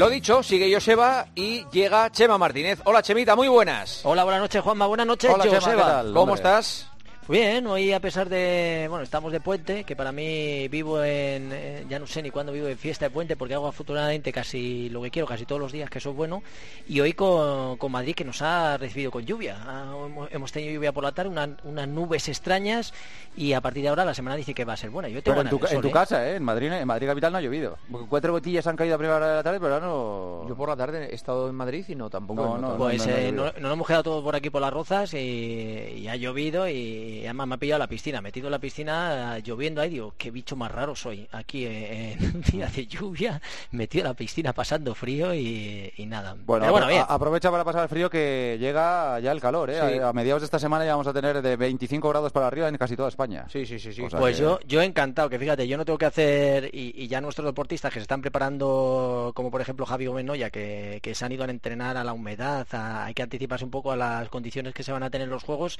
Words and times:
Lo 0.00 0.08
dicho, 0.08 0.42
sigue 0.42 0.72
Joseba 0.72 1.26
y 1.34 1.66
llega 1.70 2.10
Chema 2.10 2.38
Martínez. 2.38 2.80
Hola 2.84 3.02
Chemita, 3.02 3.36
muy 3.36 3.48
buenas. 3.48 4.00
Hola, 4.02 4.24
buenas 4.24 4.40
noches 4.40 4.62
Juanma, 4.62 4.86
buenas 4.86 5.06
noches 5.06 5.30
Hola, 5.30 5.44
Chema, 5.44 5.56
Joseba. 5.56 5.82
¿qué 5.82 5.88
tal? 5.90 6.14
¿Cómo 6.14 6.34
estás? 6.36 6.89
Bien, 7.30 7.64
hoy 7.68 7.92
a 7.92 8.00
pesar 8.00 8.28
de, 8.28 8.86
bueno, 8.88 9.04
estamos 9.04 9.30
de 9.30 9.38
puente, 9.40 9.84
que 9.84 9.94
para 9.94 10.10
mí 10.10 10.66
vivo 10.66 11.00
en, 11.04 11.50
eh, 11.52 11.86
ya 11.88 12.00
no 12.00 12.06
sé 12.08 12.22
ni 12.22 12.30
cuándo 12.30 12.50
vivo 12.50 12.66
en 12.66 12.76
fiesta 12.76 13.04
de 13.04 13.10
puente, 13.10 13.36
porque 13.36 13.54
hago 13.54 13.68
afortunadamente 13.68 14.32
casi 14.32 14.88
lo 14.90 15.00
que 15.00 15.12
quiero, 15.12 15.28
casi 15.28 15.46
todos 15.46 15.60
los 15.60 15.70
días, 15.70 15.88
que 15.88 15.98
eso 15.98 16.10
es 16.10 16.16
bueno, 16.16 16.42
y 16.88 16.98
hoy 16.98 17.12
con, 17.12 17.76
con 17.76 17.92
Madrid 17.92 18.16
que 18.16 18.24
nos 18.24 18.42
ha 18.42 18.76
recibido 18.78 19.12
con 19.12 19.24
lluvia. 19.24 19.58
Ah, 19.64 19.92
hemos- 20.06 20.28
hemos 20.32 20.50
tenido 20.50 20.72
lluvia 20.72 20.90
por 20.90 21.04
la 21.04 21.12
tarde, 21.12 21.30
una- 21.30 21.56
unas 21.62 21.86
nubes 21.86 22.28
extrañas, 22.28 22.92
y 23.36 23.52
a 23.52 23.60
partir 23.60 23.84
de 23.84 23.90
ahora 23.90 24.04
la 24.04 24.14
semana 24.14 24.34
dice 24.34 24.52
que 24.52 24.64
va 24.64 24.72
a 24.72 24.76
ser 24.76 24.90
buena. 24.90 25.08
Yo 25.08 25.22
tengo 25.22 25.36
Pero 25.36 25.50
en 25.50 25.56
tu, 25.60 25.64
en 25.66 25.72
sol, 25.74 25.82
tu 25.82 25.88
¿eh? 25.88 25.92
casa, 25.92 26.28
¿eh? 26.28 26.34
En 26.34 26.42
Madrid, 26.42 26.72
en 26.72 26.88
Madrid 26.88 27.06
capital 27.06 27.30
no 27.30 27.38
ha 27.38 27.42
llovido. 27.42 27.78
Cuatro 28.08 28.32
gotillas 28.32 28.66
han 28.66 28.74
caído 28.74 28.96
a 28.96 28.98
primera 28.98 29.18
hora 29.18 29.28
de 29.28 29.34
la 29.36 29.42
tarde, 29.44 29.60
pero 29.60 29.74
ahora 29.74 29.86
no... 29.86 30.48
Yo 30.48 30.56
por 30.56 30.68
la 30.68 30.76
tarde 30.76 31.06
he 31.12 31.14
estado 31.14 31.48
en 31.48 31.54
Madrid 31.54 31.84
y 31.86 31.94
no, 31.94 32.10
tampoco. 32.10 32.58
No. 32.58 32.76
Pues 32.76 33.06
no, 33.06 33.12
no, 33.12 33.18
eh, 33.18 33.30
no, 33.30 33.44
no- 33.44 33.52
nos 33.60 33.72
hemos 33.74 33.86
quedado 33.86 34.02
todos 34.02 34.24
por 34.24 34.34
aquí 34.34 34.50
por 34.50 34.60
las 34.62 34.72
rozas 34.72 35.14
y, 35.14 35.18
y 35.18 36.08
ha 36.08 36.16
llovido 36.16 36.68
y 36.68 37.19
además 37.24 37.48
me 37.48 37.54
ha 37.54 37.58
pillado 37.58 37.78
la 37.78 37.86
piscina, 37.86 38.20
metido 38.20 38.46
en 38.48 38.52
la 38.52 38.58
piscina 38.58 39.38
lloviendo 39.40 39.80
ahí, 39.80 39.90
digo, 39.90 40.14
qué 40.18 40.30
bicho 40.30 40.56
más 40.56 40.70
raro 40.70 40.94
soy, 40.94 41.26
aquí 41.32 41.66
en 41.66 42.22
un 42.36 42.42
día 42.42 42.66
de 42.66 42.86
lluvia, 42.86 43.40
metido 43.72 44.02
en 44.04 44.08
la 44.08 44.14
piscina 44.14 44.52
pasando 44.52 44.94
frío 44.94 45.34
y, 45.34 45.92
y 45.96 46.06
nada. 46.06 46.34
Bueno, 46.44 46.62
Pero 46.64 46.72
bueno, 46.72 46.86
bien. 46.88 47.04
aprovecha 47.08 47.50
para 47.50 47.64
pasar 47.64 47.82
el 47.84 47.88
frío 47.88 48.10
que 48.10 48.56
llega 48.60 49.18
ya 49.20 49.32
el 49.32 49.40
calor, 49.40 49.70
¿eh? 49.70 49.74
Sí. 49.74 49.98
A, 49.98 50.08
a 50.08 50.12
mediados 50.12 50.42
de 50.42 50.46
esta 50.46 50.58
semana 50.58 50.84
ya 50.84 50.92
vamos 50.92 51.06
a 51.06 51.12
tener 51.12 51.40
de 51.42 51.56
25 51.56 52.08
grados 52.08 52.32
para 52.32 52.46
arriba 52.46 52.68
en 52.68 52.76
casi 52.76 52.96
toda 52.96 53.08
España. 53.08 53.46
Sí, 53.50 53.66
sí, 53.66 53.78
sí, 53.78 53.92
sí. 53.92 54.02
O 54.02 54.10
sea 54.10 54.18
Pues 54.18 54.36
que- 54.36 54.42
yo, 54.42 54.58
yo 54.66 54.82
encantado, 54.82 55.28
que 55.28 55.38
fíjate, 55.38 55.66
yo 55.66 55.76
no 55.76 55.84
tengo 55.84 55.98
que 55.98 56.06
hacer, 56.06 56.70
y, 56.72 56.92
y 56.96 57.08
ya 57.08 57.20
nuestros 57.20 57.46
deportistas 57.46 57.92
que 57.92 57.98
se 58.00 58.02
están 58.02 58.20
preparando, 58.20 59.32
como 59.34 59.50
por 59.50 59.60
ejemplo 59.60 59.86
Javi 59.86 60.06
Gómez 60.06 60.20
que, 60.52 61.00
que 61.02 61.14
se 61.14 61.24
han 61.24 61.32
ido 61.32 61.44
a 61.44 61.50
entrenar 61.50 61.96
a 61.96 62.04
la 62.04 62.12
humedad, 62.12 62.66
a- 62.72 63.06
hay 63.06 63.14
que 63.14 63.22
anticiparse 63.22 63.64
un 63.64 63.70
poco 63.70 63.92
a 63.92 63.96
las 63.96 64.28
condiciones 64.28 64.74
que 64.74 64.82
se 64.82 64.92
van 64.92 65.02
a 65.02 65.10
tener 65.10 65.28
los 65.28 65.42
juegos, 65.42 65.78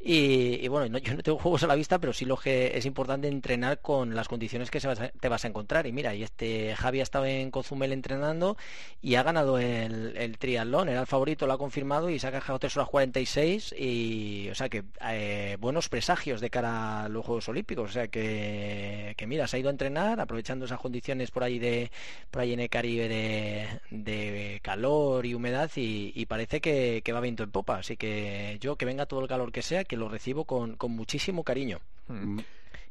y, 0.00 0.64
y 0.64 0.68
bueno, 0.68 0.81
yo 0.86 1.14
no 1.14 1.22
tengo 1.22 1.38
juegos 1.42 1.62
a 1.62 1.66
la 1.66 1.74
vista, 1.74 1.98
pero 1.98 2.12
sí 2.12 2.24
lo 2.24 2.36
que 2.36 2.76
es 2.76 2.86
importante 2.86 3.28
entrenar 3.28 3.80
con 3.80 4.14
las 4.14 4.28
condiciones 4.28 4.70
que 4.70 4.80
se 4.80 4.88
te 5.20 5.28
vas 5.28 5.44
a 5.44 5.48
encontrar, 5.48 5.86
y 5.86 5.92
mira, 5.92 6.14
y 6.14 6.22
este 6.22 6.74
Javi 6.76 7.00
ha 7.00 7.02
estado 7.02 7.26
en 7.26 7.50
Cozumel 7.50 7.92
entrenando 7.92 8.56
y 9.00 9.14
ha 9.16 9.22
ganado 9.22 9.58
el, 9.58 10.16
el 10.16 10.38
triatlón, 10.38 10.88
era 10.88 11.00
el 11.00 11.06
favorito, 11.06 11.46
lo 11.46 11.54
ha 11.54 11.58
confirmado 11.58 12.10
y 12.10 12.18
se 12.18 12.26
ha 12.26 12.30
dejado 12.30 12.58
3 12.58 12.76
horas 12.76 12.88
46 12.88 13.74
y 13.78 14.48
o 14.50 14.54
sea 14.54 14.68
que 14.68 14.84
eh, 15.08 15.56
buenos 15.60 15.88
presagios 15.88 16.40
de 16.40 16.50
cara 16.50 17.04
a 17.04 17.08
los 17.08 17.24
Juegos 17.24 17.48
Olímpicos, 17.48 17.90
o 17.90 17.92
sea 17.92 18.08
que, 18.08 19.14
que 19.16 19.26
mira, 19.26 19.46
se 19.46 19.56
ha 19.56 19.60
ido 19.60 19.68
a 19.68 19.72
entrenar 19.72 20.20
aprovechando 20.20 20.64
esas 20.64 20.80
condiciones 20.80 21.30
por 21.30 21.44
ahí 21.44 21.58
de 21.58 21.90
por 22.30 22.42
ahí 22.42 22.52
en 22.52 22.60
el 22.60 22.70
Caribe 22.70 23.08
de, 23.08 23.80
de 23.90 24.60
calor 24.62 25.26
y 25.26 25.34
humedad 25.34 25.70
y, 25.76 26.12
y 26.14 26.26
parece 26.26 26.60
que, 26.60 27.02
que 27.04 27.12
va 27.12 27.20
viento 27.20 27.42
en 27.42 27.50
popa, 27.50 27.78
así 27.78 27.96
que 27.96 28.58
yo 28.60 28.76
que 28.76 28.84
venga 28.86 29.06
todo 29.06 29.20
el 29.20 29.28
calor 29.28 29.52
que 29.52 29.62
sea, 29.62 29.84
que 29.84 29.96
lo 29.96 30.08
recibo 30.08 30.44
con, 30.44 30.61
con 30.76 30.92
muchísimo 30.92 31.44
cariño. 31.44 31.80
Mm. 32.08 32.40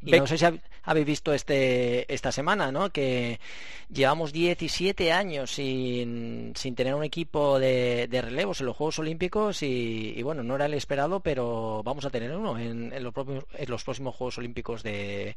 Y 0.03 0.11
no 0.19 0.25
sé 0.25 0.37
si 0.39 0.45
hab- 0.45 0.59
habéis 0.83 1.05
visto 1.05 1.31
este 1.31 2.11
esta 2.11 2.31
semana, 2.31 2.71
¿no? 2.71 2.89
Que 2.89 3.39
llevamos 3.93 4.33
17 4.33 5.11
años 5.11 5.51
sin, 5.51 6.53
sin 6.55 6.73
tener 6.75 6.95
un 6.95 7.03
equipo 7.03 7.59
de, 7.59 8.07
de 8.09 8.21
relevos 8.21 8.59
en 8.61 8.65
los 8.65 8.75
Juegos 8.75 8.97
Olímpicos 8.97 9.61
y, 9.61 10.13
y, 10.15 10.21
bueno, 10.23 10.41
no 10.41 10.55
era 10.55 10.65
el 10.65 10.73
esperado, 10.73 11.19
pero 11.19 11.83
vamos 11.83 12.03
a 12.05 12.09
tener 12.09 12.35
uno 12.35 12.57
en, 12.57 12.91
en 12.93 13.03
los, 13.03 13.13
propios- 13.13 13.45
en 13.55 13.69
los 13.69 13.83
próximos 13.83 14.15
Juegos 14.15 14.39
Olímpicos 14.39 14.81
de, 14.81 15.35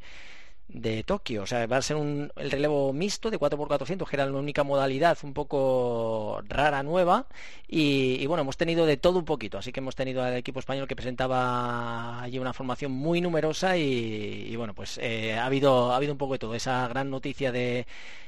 de 0.67 1.03
Tokio. 1.03 1.43
O 1.43 1.45
sea, 1.47 1.67
va 1.67 1.77
a 1.77 1.81
ser 1.81 1.95
un, 1.97 2.31
el 2.35 2.51
relevo 2.51 2.91
mixto 2.93 3.29
de 3.31 3.37
4x400, 3.39 4.09
que 4.09 4.15
era 4.15 4.25
la 4.25 4.33
única 4.37 4.63
modalidad 4.63 5.17
un 5.23 5.33
poco 5.33 6.41
rara, 6.47 6.83
nueva. 6.83 7.27
Y, 7.67 8.25
bueno, 8.27 8.41
hemos 8.41 8.57
tenido 8.57 8.85
de 8.85 8.97
todo 8.97 9.19
un 9.19 9.25
poquito. 9.25 9.57
Así 9.57 9.71
que 9.71 9.79
hemos 9.79 9.95
tenido 9.95 10.23
al 10.23 10.35
equipo 10.35 10.59
español 10.59 10.87
que 10.87 10.95
presentaba 10.95 12.21
allí 12.21 12.39
una 12.39 12.53
formación 12.53 12.91
muy 12.91 13.21
numerosa 13.21 13.77
y, 13.77 14.47
y 14.49 14.55
bueno, 14.55 14.73
pues 14.73 14.97
eh, 15.01 15.33
ha, 15.35 15.45
habido, 15.45 15.91
ha 15.91 15.95
habido 15.97 16.13
un 16.13 16.17
poco 16.17 16.33
de 16.33 16.39
todo. 16.39 16.55
Esa 16.55 16.87
gran 16.87 17.09
noticia 17.09 17.51
de, 17.51 17.85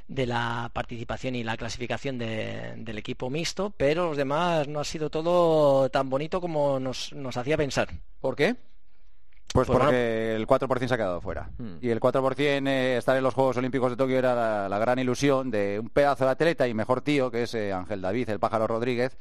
de 0.08 0.26
la 0.26 0.70
participación 0.74 1.36
y 1.36 1.44
la 1.44 1.58
clasificación 1.58 2.18
de- 2.18 2.74
del 2.78 2.98
equipo 2.98 3.30
mixto, 3.30 3.72
pero 3.78 4.08
los 4.10 4.18
demás 4.18 4.68
no 4.68 4.80
ha 4.80 4.84
sido 4.86 5.10
todo 5.10 5.90
tan 5.90 6.10
bonito 6.10 6.40
como 6.42 6.80
nos, 6.80 7.14
nos 7.14 7.38
hacía 7.38 7.58
pensar. 7.58 7.90
¿Por 8.22 8.36
qué? 8.36 8.56
Pues 9.54 9.68
Pues 9.68 9.80
porque 9.80 10.36
el 10.36 10.46
4% 10.46 10.88
se 10.88 10.94
ha 10.94 10.98
quedado 10.98 11.22
fuera. 11.22 11.50
Hmm. 11.58 11.78
Y 11.82 11.90
el 11.90 12.00
4% 12.00 12.68
eh, 12.68 12.98
estar 12.98 13.16
en 13.18 13.24
los 13.24 13.34
Juegos 13.34 13.58
Olímpicos 13.58 13.90
de 13.92 13.98
Tokio 13.98 14.18
era 14.20 14.36
la, 14.36 14.70
la 14.70 14.78
gran 14.78 15.00
ilusión 15.00 15.50
de 15.50 15.80
un 15.80 15.90
pedazo 15.90 16.26
de 16.26 16.32
atleta 16.32 16.68
y 16.68 16.74
mejor 16.74 17.02
tío, 17.02 17.32
que 17.32 17.44
es 17.44 17.54
eh, 17.56 17.74
Ángel 17.74 18.02
David, 18.02 18.30
el 18.30 18.40
pájaro 18.40 18.68
Rodríguez, 18.68 19.18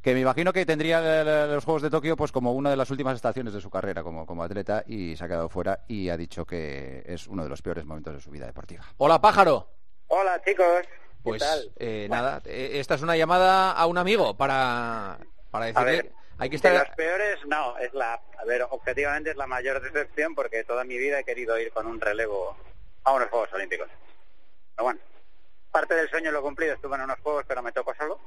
que 0.00 0.14
me 0.14 0.20
imagino 0.20 0.52
que 0.52 0.64
tendría 0.64 0.98
el- 1.20 1.28
el- 1.28 1.50
los 1.54 1.64
Juegos 1.64 1.82
de 1.82 1.90
Tokio 1.90 2.16
pues 2.16 2.32
como 2.32 2.52
una 2.52 2.70
de 2.70 2.76
las 2.76 2.90
últimas 2.90 3.16
estaciones 3.16 3.52
de 3.52 3.60
su 3.60 3.68
carrera 3.68 4.02
como, 4.02 4.24
como 4.24 4.44
atleta 4.44 4.84
y 4.86 5.16
se 5.16 5.24
ha 5.24 5.28
quedado 5.28 5.48
fuera 5.48 5.80
y 5.88 6.08
ha 6.08 6.16
dicho 6.16 6.46
que 6.46 7.02
es 7.04 7.26
uno 7.26 7.42
de 7.42 7.48
los 7.50 7.60
peores 7.60 7.84
momentos 7.84 8.14
de 8.14 8.20
su 8.20 8.30
vida 8.30 8.46
deportiva. 8.46 8.84
Hola, 8.98 9.20
pájaro. 9.20 9.68
Hola 10.06 10.40
chicos, 10.46 10.64
¿qué 10.84 10.88
Pues 11.24 11.42
tal? 11.42 11.72
eh, 11.76 12.06
nada, 12.08 12.40
eh, 12.46 12.70
esta 12.74 12.94
es 12.94 13.02
una 13.02 13.16
llamada 13.16 13.72
a 13.72 13.84
un 13.86 13.98
amigo 13.98 14.36
para, 14.36 15.18
para 15.50 15.64
A 15.64 15.68
decirle... 15.84 16.12
hay 16.38 16.50
que 16.50 16.58
de 16.58 16.68
estar... 16.68 16.86
los 16.86 16.96
peores 16.96 17.38
no, 17.46 17.78
es 17.78 17.92
la, 17.94 18.14
a 18.38 18.44
ver, 18.44 18.66
objetivamente 18.70 19.30
es 19.30 19.36
la 19.36 19.46
mayor 19.46 19.80
decepción 19.80 20.34
porque 20.34 20.64
toda 20.64 20.84
mi 20.84 20.98
vida 20.98 21.20
he 21.20 21.24
querido 21.24 21.58
ir 21.58 21.72
con 21.72 21.86
un 21.86 22.00
relevo 22.00 22.56
a 23.04 23.12
unos 23.12 23.28
Juegos 23.28 23.52
Olímpicos. 23.52 23.88
Pero 24.74 24.84
bueno, 24.84 25.00
parte 25.70 25.94
del 25.94 26.08
sueño 26.08 26.30
lo 26.30 26.40
he 26.40 26.42
cumplido, 26.42 26.74
estuve 26.74 26.96
en 26.96 27.02
unos 27.02 27.20
Juegos 27.20 27.44
pero 27.46 27.62
me 27.62 27.72
tocó 27.72 27.94
solo. 27.94 28.20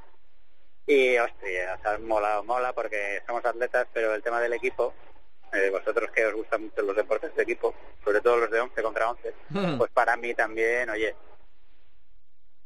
Y 0.87 1.17
hostia, 1.17 1.75
o 1.77 1.81
sea, 1.83 1.97
mola, 1.99 2.41
mola 2.43 2.73
porque 2.73 3.21
somos 3.27 3.45
atletas, 3.45 3.87
pero 3.93 4.15
el 4.15 4.23
tema 4.23 4.41
del 4.41 4.53
equipo, 4.53 4.93
eh, 5.53 5.69
vosotros 5.69 6.09
que 6.11 6.25
os 6.25 6.33
gustan 6.33 6.63
mucho 6.63 6.81
los 6.81 6.95
deportes 6.95 7.35
de 7.35 7.43
equipo, 7.43 7.75
sobre 8.03 8.21
todo 8.21 8.37
los 8.37 8.49
de 8.49 8.59
11 8.59 8.81
contra 8.81 9.11
11, 9.11 9.33
Hmm. 9.49 9.77
pues 9.77 9.91
para 9.91 10.17
mí 10.17 10.33
también, 10.33 10.89
oye, 10.89 11.15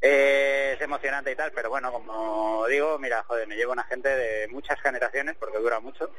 eh, 0.03 0.73
es 0.75 0.81
emocionante 0.81 1.31
y 1.31 1.35
tal, 1.35 1.51
pero 1.53 1.69
bueno, 1.69 1.91
como 1.91 2.67
digo, 2.67 2.99
mira, 2.99 3.23
joder, 3.23 3.47
me 3.47 3.55
llevo 3.55 3.71
una 3.71 3.83
gente 3.83 4.09
de 4.09 4.47
muchas 4.49 4.79
generaciones 4.81 5.35
porque 5.39 5.57
dura 5.59 5.79
mucho. 5.79 6.11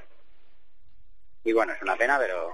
Y 1.45 1.53
bueno, 1.53 1.73
es 1.75 1.83
una 1.83 1.95
pena, 1.97 2.19
pero 2.19 2.53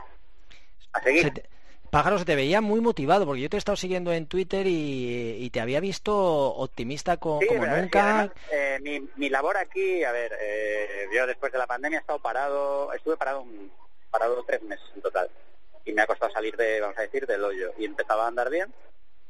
a 0.93 1.03
seguir. 1.03 1.23
Se 1.23 1.31
te- 1.31 1.49
Pájaro, 1.91 2.19
se 2.19 2.25
te 2.25 2.37
veía 2.37 2.61
muy 2.61 2.81
motivado, 2.81 3.27
porque 3.27 3.41
yo 3.43 3.49
te 3.51 3.57
he 3.57 3.59
estado 3.59 3.75
siguiendo 3.77 4.13
en 4.13 4.27
Twitter 4.27 4.65
y, 4.67 5.37
y 5.41 5.51
te 5.51 5.61
había 5.61 5.81
visto 5.81 6.15
optimista 6.17 7.15
Sí, 7.15 7.19
como 7.21 7.67
nunca. 7.67 8.21
además, 8.21 8.31
eh, 8.53 8.79
mi, 8.81 9.09
mi 9.17 9.29
labor 9.29 9.57
aquí, 9.57 10.05
a 10.05 10.13
ver, 10.13 10.37
eh, 10.41 11.09
yo 11.13 11.27
después 11.27 11.51
de 11.51 11.59
la 11.59 11.67
pandemia 11.67 11.99
he 11.99 12.01
estado 12.01 12.21
parado, 12.21 12.93
estuve 12.93 13.17
parado 13.17 13.41
un, 13.41 13.73
parado 14.09 14.45
tres 14.45 14.63
meses 14.63 14.87
en 14.95 15.03
total. 15.03 15.31
Y 15.85 15.93
me 15.93 16.03
ha 16.03 16.07
costado 16.07 16.31
salir 16.33 16.57
de, 16.57 16.81
vamos 16.81 16.97
a 16.99 17.03
decir, 17.03 17.27
del 17.27 17.43
hoyo. 17.43 17.73
Y 17.77 17.87
empezaba 17.87 18.25
a 18.25 18.29
andar 18.29 18.51
bien. 18.51 18.73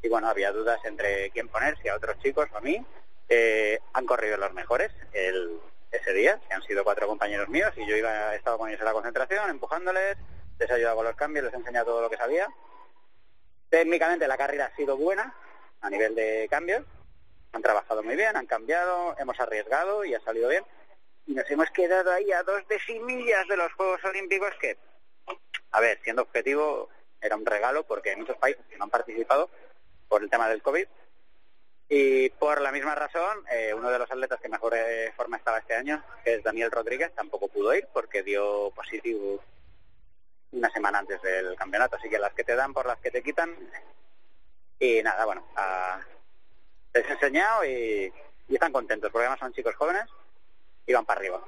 Y 0.03 0.09
bueno, 0.09 0.28
había 0.28 0.53
dudas 0.53 0.81
entre 0.84 1.31
quién 1.31 1.49
poner, 1.49 1.77
si 1.78 1.88
a 1.88 1.97
otros 1.97 2.19
chicos 2.19 2.49
o 2.53 2.56
a 2.56 2.61
mí. 2.61 2.84
Eh, 3.28 3.78
han 3.93 4.06
corrido 4.06 4.37
los 4.37 4.53
mejores 4.53 4.91
el, 5.12 5.61
ese 5.93 6.12
día, 6.12 6.41
que 6.49 6.55
han 6.55 6.62
sido 6.62 6.83
cuatro 6.84 7.06
compañeros 7.06 7.49
míos, 7.49 7.72
y 7.77 7.87
yo 7.87 7.97
iba, 7.97 8.34
estaba 8.34 8.59
con 8.59 8.69
ellos 8.69 8.81
en 8.81 8.87
la 8.87 8.93
concentración, 8.93 9.50
empujándoles, 9.50 10.16
les 10.59 10.71
he 10.71 10.75
ayudado 10.75 10.97
con 10.97 11.05
los 11.05 11.16
cambios, 11.16 11.44
les 11.44 11.55
he 11.55 11.56
enseñado 11.56 11.87
todo 11.87 12.03
lo 12.03 12.10
que 12.10 12.16
sabía. 12.16 12.49
Técnicamente 13.69 14.27
la 14.27 14.37
carrera 14.37 14.66
ha 14.66 14.77
sido 14.77 14.97
buena 14.97 15.34
a 15.81 15.91
nivel 15.91 16.15
de 16.15 16.49
cambios, 16.50 16.84
han 17.53 17.62
trabajado 17.62 18.03
muy 18.03 18.16
bien, 18.16 18.37
han 18.37 18.47
cambiado, 18.47 19.15
hemos 19.19 19.39
arriesgado 19.41 20.04
y 20.04 20.15
ha 20.15 20.21
salido 20.21 20.48
bien. 20.48 20.65
Y 21.27 21.34
nos 21.34 21.48
hemos 21.51 21.71
quedado 21.71 22.13
ahí 22.13 22.33
a 22.33 22.42
dos 22.42 22.66
decimillas 22.69 23.47
de 23.48 23.57
los 23.57 23.72
Juegos 23.75 24.04
Olímpicos 24.04 24.53
que, 24.60 24.77
a 25.71 25.80
ver, 25.80 26.01
siendo 26.03 26.22
objetivo, 26.22 26.89
era 27.21 27.36
un 27.36 27.47
regalo 27.47 27.84
porque 27.84 28.10
hay 28.10 28.16
muchos 28.16 28.36
países 28.36 28.65
que 28.69 28.77
no 28.77 28.84
han 28.84 28.91
participado 28.91 29.51
por 30.10 30.22
el 30.22 30.28
tema 30.28 30.48
del 30.48 30.60
COVID. 30.60 30.86
Y 31.89 32.28
por 32.30 32.60
la 32.60 32.71
misma 32.71 32.95
razón, 32.95 33.45
eh, 33.51 33.72
uno 33.74 33.91
de 33.91 33.98
los 33.98 34.10
atletas 34.10 34.41
que 34.41 34.48
mejor 34.48 34.74
eh, 34.77 35.12
forma 35.16 35.39
estaba 35.39 35.59
este 35.59 35.74
año, 35.74 36.04
que 36.22 36.34
es 36.34 36.42
Daniel 36.42 36.71
Rodríguez, 36.71 37.12
tampoco 37.15 37.48
pudo 37.48 37.74
ir 37.74 37.89
porque 37.92 38.22
dio 38.22 38.71
positivo 38.72 39.42
una 40.53 40.71
semana 40.71 40.98
antes 41.01 41.21
del 41.22 41.57
campeonato. 41.57 41.97
Así 41.97 42.09
que 42.09 42.18
las 42.18 42.33
que 42.34 42.45
te 42.45 42.54
dan 42.54 42.72
por 42.74 42.86
las 42.86 42.98
que 42.98 43.10
te 43.10 43.22
quitan. 43.22 43.57
Y 44.78 45.03
nada, 45.03 45.24
bueno, 45.24 45.45
a- 45.57 46.01
les 46.95 47.06
he 47.09 47.13
enseñado 47.13 47.65
y, 47.65 48.13
y 48.48 48.54
están 48.54 48.72
contentos 48.72 49.10
porque 49.10 49.24
además 49.27 49.41
son 49.41 49.53
chicos 49.53 49.74
jóvenes 49.77 50.04
y 50.86 50.92
van 50.92 51.04
para 51.06 51.21
arriba. 51.21 51.41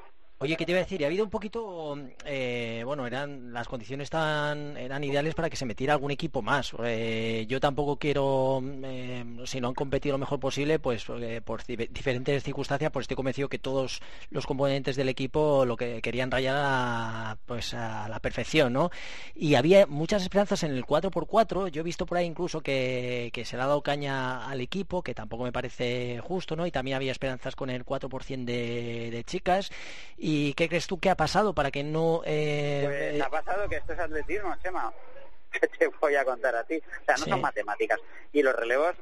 Oye, 0.42 0.56
¿qué 0.56 0.66
te 0.66 0.72
iba 0.72 0.80
a 0.80 0.82
decir? 0.82 1.04
Ha 1.04 1.06
habido 1.06 1.22
un 1.22 1.30
poquito, 1.30 1.96
eh, 2.24 2.82
bueno, 2.84 3.06
eran 3.06 3.52
las 3.52 3.68
condiciones 3.68 4.10
eran 4.12 5.04
ideales 5.04 5.36
para 5.36 5.48
que 5.48 5.54
se 5.54 5.64
metiera 5.64 5.92
algún 5.92 6.10
equipo 6.10 6.42
más. 6.42 6.72
Eh, 6.82 7.46
yo 7.48 7.60
tampoco 7.60 7.96
quiero, 7.96 8.60
eh, 8.82 9.24
si 9.44 9.60
no 9.60 9.68
han 9.68 9.74
competido 9.74 10.14
lo 10.14 10.18
mejor 10.18 10.40
posible, 10.40 10.80
pues 10.80 11.04
por 11.44 11.64
diferentes 11.64 12.42
circunstancias, 12.42 12.90
pues 12.90 13.04
estoy 13.04 13.14
convencido 13.14 13.48
que 13.48 13.60
todos 13.60 14.00
los 14.30 14.44
componentes 14.44 14.96
del 14.96 15.10
equipo 15.10 15.64
lo 15.64 15.76
que 15.76 16.02
querían 16.02 16.28
rayar 16.28 16.56
a, 16.58 17.38
pues 17.46 17.72
a 17.74 18.08
la 18.08 18.18
perfección, 18.18 18.72
¿no? 18.72 18.90
Y 19.36 19.54
había 19.54 19.86
muchas 19.86 20.22
esperanzas 20.22 20.64
en 20.64 20.72
el 20.72 20.84
4x4. 20.84 21.68
Yo 21.68 21.82
he 21.82 21.84
visto 21.84 22.04
por 22.04 22.18
ahí 22.18 22.26
incluso 22.26 22.62
que, 22.62 23.30
se 23.44 23.56
le 23.56 23.62
ha 23.62 23.66
dado 23.66 23.82
caña 23.82 24.48
al 24.48 24.60
equipo, 24.60 25.04
que 25.04 25.14
tampoco 25.14 25.44
me 25.44 25.52
parece 25.52 26.18
justo, 26.18 26.56
¿no? 26.56 26.66
Y 26.66 26.72
también 26.72 26.96
había 26.96 27.12
esperanzas 27.12 27.54
con 27.54 27.70
el 27.70 27.84
4% 27.86 28.44
de, 28.44 29.10
de 29.12 29.22
chicas. 29.22 29.70
¿Y 30.18 30.31
qué 30.54 30.68
crees 30.68 30.86
tú 30.86 30.98
que 30.98 31.10
ha 31.10 31.16
pasado 31.16 31.54
para 31.54 31.70
que 31.70 31.82
no... 31.82 32.22
Eh, 32.24 32.82
pues 32.84 33.22
ha 33.22 33.30
pasado 33.30 33.68
que 33.68 33.76
esto 33.76 33.92
es 33.92 33.98
atletismo, 33.98 34.54
Chema. 34.62 34.92
¿Qué 35.52 35.66
te 35.68 35.88
voy 35.88 36.14
a 36.14 36.24
contar 36.24 36.54
a 36.56 36.64
ti? 36.64 36.76
O 36.76 37.04
sea, 37.04 37.16
no 37.16 37.24
son 37.24 37.40
matemáticas. 37.40 38.00
Y 38.32 38.42
los 38.42 38.54
relevos, 38.54 38.94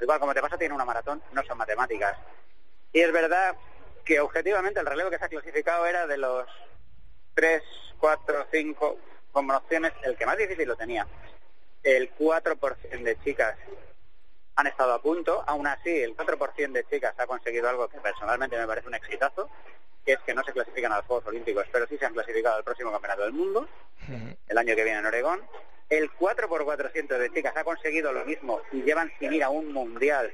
igual 0.00 0.20
como 0.20 0.34
te 0.34 0.40
pasa, 0.40 0.58
tiene 0.58 0.74
una 0.74 0.84
maratón, 0.84 1.22
no 1.32 1.42
son 1.44 1.58
matemáticas. 1.58 2.16
Y 2.92 3.00
es 3.00 3.12
verdad 3.12 3.56
que 4.04 4.20
objetivamente 4.20 4.80
el 4.80 4.86
relevo 4.86 5.10
que 5.10 5.18
se 5.18 5.24
ha 5.24 5.28
clasificado 5.28 5.86
era 5.86 6.06
de 6.06 6.16
los 6.16 6.46
3, 7.34 7.62
4, 7.98 8.46
5 8.50 8.98
como 9.32 9.56
opciones, 9.56 9.92
el 10.02 10.16
que 10.16 10.26
más 10.26 10.38
difícil 10.38 10.66
lo 10.66 10.76
tenía. 10.76 11.06
El 11.82 12.14
4% 12.16 13.02
de 13.02 13.18
chicas 13.20 13.56
han 14.56 14.66
estado 14.66 14.94
a 14.94 15.02
punto, 15.02 15.44
aún 15.46 15.66
así 15.66 15.90
el 15.90 16.16
4% 16.16 16.72
de 16.72 16.84
chicas 16.84 17.14
ha 17.18 17.26
conseguido 17.26 17.68
algo 17.68 17.88
que 17.88 18.00
personalmente 18.00 18.58
me 18.58 18.66
parece 18.66 18.88
un 18.88 18.94
exitazo, 18.94 19.48
que 20.08 20.14
es 20.14 20.20
que 20.20 20.32
no 20.32 20.42
se 20.42 20.54
clasifican 20.54 20.90
a 20.90 20.96
los 20.96 21.04
Juegos 21.04 21.26
Olímpicos, 21.26 21.66
pero 21.70 21.86
sí 21.86 21.98
se 21.98 22.06
han 22.06 22.14
clasificado 22.14 22.56
al 22.56 22.64
próximo 22.64 22.90
Campeonato 22.90 23.24
del 23.24 23.34
Mundo, 23.34 23.68
el 24.48 24.56
año 24.56 24.74
que 24.74 24.82
viene 24.82 25.00
en 25.00 25.04
Oregón. 25.04 25.42
El 25.90 26.10
4x400 26.12 27.18
de 27.18 27.30
chicas 27.30 27.54
ha 27.54 27.62
conseguido 27.62 28.10
lo 28.10 28.24
mismo 28.24 28.62
y 28.72 28.80
llevan 28.80 29.12
sin 29.18 29.34
ir 29.34 29.44
a 29.44 29.50
un 29.50 29.70
mundial 29.70 30.32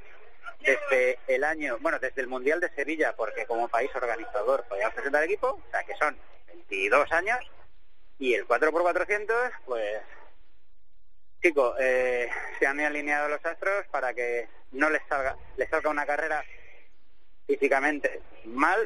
desde 0.61 1.19
el 1.27 1.43
año, 1.43 1.79
bueno, 1.81 1.99
desde 1.99 2.21
el 2.21 2.29
Mundial 2.29 2.61
de 2.61 2.71
Sevilla, 2.71 3.17
porque 3.17 3.47
como 3.47 3.67
país 3.67 3.91
organizador 3.97 4.65
podíamos 4.69 4.95
presentar 4.95 5.25
equipo, 5.25 5.49
o 5.49 5.71
sea 5.73 5.83
que 5.83 5.97
son 5.97 6.17
22 6.47 7.11
años, 7.11 7.39
y 8.21 8.35
el 8.35 8.47
4x400, 8.47 9.51
pues, 9.67 10.03
chicos, 11.43 11.75
eh, 11.81 12.31
se 12.61 12.67
han 12.69 12.79
alineado 12.79 13.29
los 13.29 13.45
astros 13.45 13.87
para 13.91 14.15
que 14.15 14.49
no 14.71 14.89
les 14.89 15.03
salga, 15.09 15.37
les 15.57 15.69
salga 15.69 15.91
una 15.91 16.07
carrera 16.07 16.45
físicamente 17.47 18.23
mal 18.47 18.79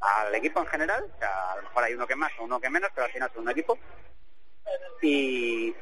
al 0.00 0.34
equipo 0.34 0.60
en 0.60 0.66
general. 0.66 1.04
O 1.14 1.18
sea, 1.18 1.52
a 1.52 1.56
lo 1.56 1.62
mejor 1.62 1.84
hay 1.84 1.94
uno 1.94 2.06
que 2.06 2.16
más 2.16 2.32
o 2.38 2.44
uno 2.44 2.60
que 2.60 2.70
menos, 2.70 2.90
pero 2.94 3.06
al 3.06 3.12
final 3.12 3.30
es 3.32 3.36
un 3.36 3.50
equipo. 3.50 3.78
Y... 5.02 5.74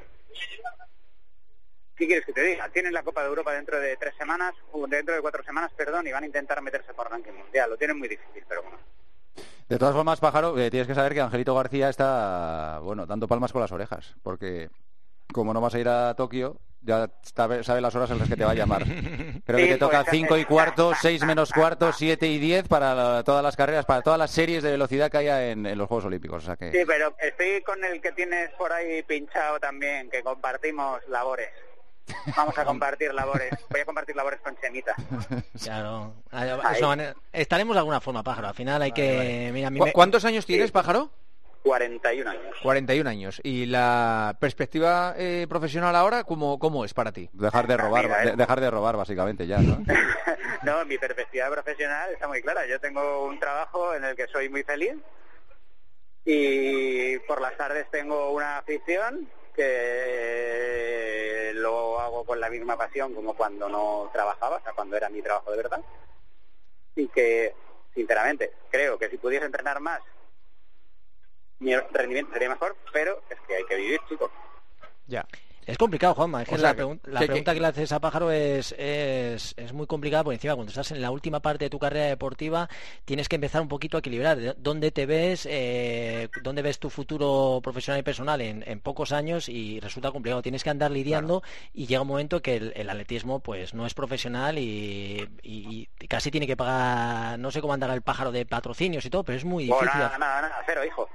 ¿Qué 1.96 2.06
quieres 2.06 2.24
que 2.24 2.32
te 2.32 2.42
diga? 2.42 2.68
Tienen 2.68 2.92
la 2.92 3.02
Copa 3.02 3.22
de 3.22 3.28
Europa 3.28 3.52
dentro 3.52 3.80
de 3.80 3.96
tres 3.96 4.14
semanas, 4.16 4.54
dentro 4.88 5.16
de 5.16 5.20
cuatro 5.20 5.42
semanas, 5.42 5.72
perdón, 5.76 6.06
y 6.06 6.12
van 6.12 6.22
a 6.22 6.26
intentar 6.26 6.62
meterse 6.62 6.94
por 6.94 7.10
ranking 7.10 7.32
mundial. 7.32 7.70
Lo 7.70 7.76
tienen 7.76 7.98
muy 7.98 8.06
difícil, 8.06 8.44
pero 8.48 8.62
bueno. 8.62 8.78
De 9.68 9.78
todas 9.78 9.94
formas, 9.94 10.20
Pájaro, 10.20 10.56
eh, 10.58 10.70
tienes 10.70 10.86
que 10.86 10.94
saber 10.94 11.12
que 11.12 11.20
Angelito 11.20 11.54
García 11.56 11.88
está, 11.88 12.78
bueno, 12.82 13.04
dando 13.04 13.26
palmas 13.26 13.52
con 13.52 13.60
las 13.60 13.72
orejas, 13.72 14.14
porque 14.22 14.70
como 15.32 15.52
no 15.52 15.60
vas 15.60 15.75
a 15.75 15.78
ir 15.78 15.88
a 15.88 16.14
Tokio, 16.14 16.58
ya 16.82 17.10
sabe 17.22 17.80
las 17.80 17.94
horas 17.94 18.10
en 18.10 18.19
las 18.19 18.28
que 18.28 18.36
te 18.36 18.44
va 18.44 18.52
a 18.52 18.54
llamar. 18.54 18.84
Creo 19.44 19.58
que 19.58 19.66
te 19.66 19.78
toca 19.78 20.04
5 20.08 20.36
y 20.36 20.44
cuarto, 20.44 20.92
6 21.00 21.25
menos 21.25 21.52
cuarto, 21.52 21.92
7 21.92 22.26
y 22.26 22.38
10 22.38 22.69
para 22.69 23.22
todas 23.25 23.42
las 23.42 23.56
carreras, 23.56 23.84
para 23.84 24.02
todas 24.02 24.19
las 24.19 24.30
series 24.30 24.62
de 24.62 24.70
velocidad 24.72 25.10
que 25.10 25.19
haya 25.19 25.50
en, 25.50 25.76
los 25.76 25.88
Juegos 25.88 26.06
Olímpicos. 26.06 26.44
sea 26.44 26.56
que... 26.56 26.70
Sí, 26.70 26.78
pero 26.86 27.14
estoy 27.20 27.62
con 27.62 27.84
el 27.84 28.00
que 28.00 28.12
tienes 28.12 28.50
por 28.52 28.72
ahí 28.72 29.02
pinchado 29.02 29.58
también, 29.58 30.08
que 30.10 30.22
compartimos 30.22 31.00
labores. 31.08 31.50
Vamos 32.36 32.56
a 32.56 32.64
compartir 32.64 33.12
labores. 33.12 33.50
Voy 33.70 33.80
a 33.80 33.84
compartir 33.84 34.16
labores 34.16 34.40
con 34.40 34.56
Chemita. 34.56 34.94
Claro. 35.62 36.14
Estaremos 37.32 37.75
de 37.75 37.80
alguna 37.80 38.00
forma, 38.00 38.22
pájaro. 38.22 38.48
Al 38.48 38.54
final 38.54 38.80
hay 38.80 38.92
que... 38.92 39.92
¿Cuántos 39.92 40.25
años 40.25 40.46
tienes, 40.46 40.70
pájaro? 40.70 41.10
41 41.68 42.30
años. 42.30 42.56
41 42.62 43.10
años. 43.10 43.40
¿Y 43.44 43.66
la 43.66 44.34
perspectiva 44.40 45.14
eh, 45.18 45.46
profesional 45.50 45.94
ahora 45.94 46.24
cómo, 46.24 46.58
cómo 46.58 46.82
es 46.86 46.94
para 46.94 47.12
ti? 47.12 47.28
Dejar 47.34 47.66
de 47.66 47.76
robar, 47.76 48.06
¿eh? 48.06 48.32
dejar 48.36 48.60
de 48.62 48.70
robar 48.70 48.96
básicamente 48.96 49.46
ya, 49.46 49.58
¿no? 49.58 49.84
no, 50.62 50.86
mi 50.86 50.96
perspectiva 50.96 51.50
profesional 51.50 52.10
está 52.10 52.26
muy 52.26 52.40
clara. 52.40 52.66
Yo 52.66 52.80
tengo 52.80 53.26
un 53.26 53.38
trabajo 53.38 53.94
en 53.94 54.02
el 54.04 54.16
que 54.16 54.26
soy 54.28 54.48
muy 54.48 54.62
feliz 54.62 54.94
y 56.24 57.18
por 57.20 57.42
las 57.42 57.54
tardes 57.58 57.86
tengo 57.90 58.32
una 58.32 58.56
afición 58.56 59.28
que 59.54 61.52
lo 61.54 62.00
hago 62.00 62.24
con 62.24 62.40
la 62.40 62.48
misma 62.48 62.78
pasión 62.78 63.12
como 63.12 63.34
cuando 63.34 63.68
no 63.68 64.08
trabajaba, 64.10 64.56
o 64.56 64.62
sea, 64.62 64.72
cuando 64.72 64.96
era 64.96 65.10
mi 65.10 65.20
trabajo 65.20 65.50
de 65.50 65.56
verdad. 65.58 65.82
Y 66.96 67.08
que, 67.08 67.54
sinceramente, 67.94 68.54
creo 68.70 68.98
que 68.98 69.10
si 69.10 69.18
pudiese 69.18 69.44
entrenar 69.44 69.80
más 69.80 70.00
mi 71.60 71.75
rendimiento 71.76 72.32
sería 72.32 72.50
mejor, 72.50 72.76
pero 72.93 73.22
es 73.31 73.38
que 73.46 73.56
hay 73.56 73.64
que 73.64 73.76
vivir, 73.76 74.00
chicos. 74.08 74.31
Ya. 75.06 75.26
Es 75.69 75.76
complicado, 75.76 76.14
Juanma. 76.14 76.44
Es 76.44 76.49
que 76.49 76.56
la, 76.56 76.75
pregunta 76.75 77.52
que 77.52 77.60
le 77.60 77.66
haces 77.66 77.93
a 77.93 78.00
Pájaro 78.00 78.31
es, 78.31 78.75
es, 78.78 79.55
muy 79.75 79.87
complicada 79.87 80.25
porque 80.25 80.37
encima 80.37 80.55
cuando 80.55 80.70
estás 80.70 80.93
en 80.93 81.02
la 81.02 81.10
última 81.10 81.40
parte 81.40 81.66
de 81.66 81.70
tu 81.70 81.78
carrera 81.78 82.06
deportiva 82.06 82.70
tienes 83.05 83.28
que 83.28 83.34
empezar 83.34 83.60
un 83.60 83.69
poquito 83.69 83.99
a 83.99 84.00
equilibrar. 84.00 84.56
¿Dónde 84.56 84.93
te 84.93 85.05
ves? 85.05 85.46
Eh, 85.50 86.31
¿Dónde 86.43 86.62
ves 86.62 86.78
tu 86.78 86.88
futuro 86.88 87.61
profesional 87.62 88.00
y 88.00 88.02
personal 88.02 88.40
en, 88.40 88.81
pocos 88.81 89.12
años? 89.12 89.50
Y 89.50 89.78
resulta 89.81 90.11
complicado. 90.11 90.40
Tienes 90.40 90.64
que 90.64 90.70
andar 90.70 90.90
lidiando 90.90 91.43
y 91.75 91.87
llega 91.87 92.00
un 92.00 92.08
momento 92.08 92.40
que 92.40 92.56
el, 92.56 92.88
atletismo 92.88 93.40
pues 93.40 93.75
no 93.75 93.84
es 93.84 93.93
profesional 93.93 94.56
y, 94.58 95.90
casi 96.08 96.31
tiene 96.31 96.46
que 96.46 96.56
pagar, 96.56 97.38
no 97.38 97.50
sé 97.50 97.61
cómo 97.61 97.75
andará 97.75 97.93
el 97.93 98.00
pájaro 98.00 98.32
de 98.32 98.46
patrocinios 98.46 99.04
y 99.04 99.11
todo, 99.11 99.22
pero 99.22 99.37
es 99.37 99.44
muy 99.44 99.64
difícil. 99.64 99.87
nada, 99.87 100.16
nada, 100.16 100.40
nada, 100.40 100.62
cero, 100.64 100.82
hijo. 100.82 101.11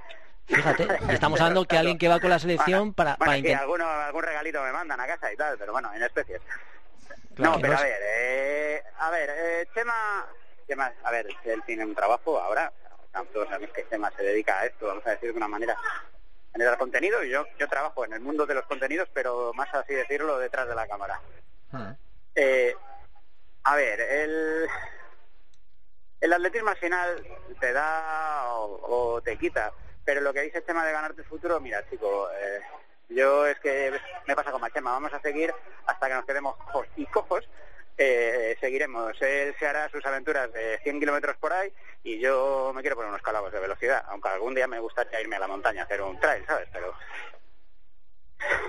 Fíjate, 0.48 0.88
estamos 1.14 1.40
hablando 1.40 1.66
que 1.66 1.78
alguien 1.78 1.98
que 1.98 2.08
va 2.08 2.20
con 2.20 2.30
la 2.30 2.40
selección 2.40 2.94
para, 2.94 3.16
para 3.16 3.34
algún 3.34 4.24
regalito 4.24 4.62
me 4.62 4.72
mandan 4.72 5.00
a 5.00 5.08
casa 5.08 5.32
y 5.32 5.38
tal, 5.38 5.58
pero 5.58 5.72
bueno, 5.72 5.94
en 5.94 6.04
especies. 6.04 6.42
no, 7.38 7.60
pero 7.60 7.78
a 7.78 7.82
ver, 7.82 8.00
eh, 8.02 8.84
a 9.00 9.10
ver, 9.10 9.30
eh, 9.32 9.68
Chema, 9.74 10.28
Chema, 10.68 10.92
a 11.04 11.12
ver, 11.12 11.28
él 11.46 11.64
tiene 11.66 11.86
un 11.86 11.96
trabajo 11.96 12.40
ahora, 12.40 12.72
todos 13.32 13.48
sabemos 13.48 13.74
que 13.74 13.88
Chema 13.90 14.12
se 14.12 14.24
dedica 14.24 14.60
a 14.60 14.66
esto, 14.66 14.88
vamos 14.88 15.06
a 15.08 15.12
decir 15.12 15.32
de 15.32 15.38
una 15.38 15.48
manera, 15.48 15.78
generar 16.52 16.78
contenido, 16.78 17.24
y 17.24 17.30
yo, 17.30 17.46
yo 17.58 17.68
trabajo 17.68 18.04
en 18.06 18.14
el 18.14 18.20
mundo 18.20 18.46
de 18.46 18.56
los 18.56 18.66
contenidos, 18.66 19.08
pero 19.14 19.54
más 19.54 19.74
así 19.74 19.94
decirlo, 19.94 20.38
detrás 20.40 20.68
de 20.68 20.76
la 20.76 20.88
cámara. 20.88 21.22
Hmm. 21.72 21.94
Eh, 22.36 22.76
a 23.64 23.76
ver, 23.76 24.02
el, 24.02 24.68
el 26.20 26.34
atletismo 26.34 26.70
al 26.70 26.78
final 26.78 27.24
te 27.60 27.72
da 27.72 28.50
o 28.50 29.22
te 29.24 29.38
quita 29.38 29.72
pero 30.06 30.22
lo 30.22 30.34
que 30.34 30.42
dice 30.42 30.60
el 30.60 30.64
tema 30.64 30.86
de 30.86 30.92
ganarte 30.92 31.22
el 31.22 31.28
futuro, 31.28 31.60
mira, 31.60 31.88
chico, 31.90 32.30
eh, 32.32 32.60
yo 33.10 33.46
es 33.46 33.60
que 33.60 33.92
me 34.28 34.36
pasa 34.36 34.52
con 34.52 34.62
Machema, 34.62 34.92
vamos 34.92 35.14
a 35.14 35.22
seguir 35.22 35.54
hasta 35.86 36.08
que 36.08 36.14
nos 36.14 36.26
quedemos 36.26 36.56
cojos 36.58 36.88
y 36.96 37.06
cojos. 37.06 37.48
Eh, 37.98 38.58
seguiremos. 38.60 39.22
Él 39.22 39.56
se 39.60 39.68
hará 39.68 39.88
sus 39.90 40.04
aventuras 40.06 40.52
de 40.52 40.80
100 40.82 41.00
kilómetros 41.00 41.38
por 41.38 41.54
ahí 41.54 41.72
y 42.04 42.20
yo 42.20 42.72
me 42.74 42.82
quiero 42.82 42.96
poner 42.96 43.10
unos 43.10 43.22
calabos 43.22 43.52
de 43.52 43.60
velocidad, 43.60 44.04
aunque 44.08 44.30
algún 44.30 44.56
día 44.56 44.68
me 44.68 44.80
gustaría 44.80 45.22
irme 45.22 45.36
a 45.36 45.40
la 45.40 45.48
montaña 45.48 45.82
a 45.82 45.86
hacer 45.86 46.02
un 46.02 46.20
trail, 46.20 46.44
¿sabes? 46.48 46.68
Pero 46.74 46.92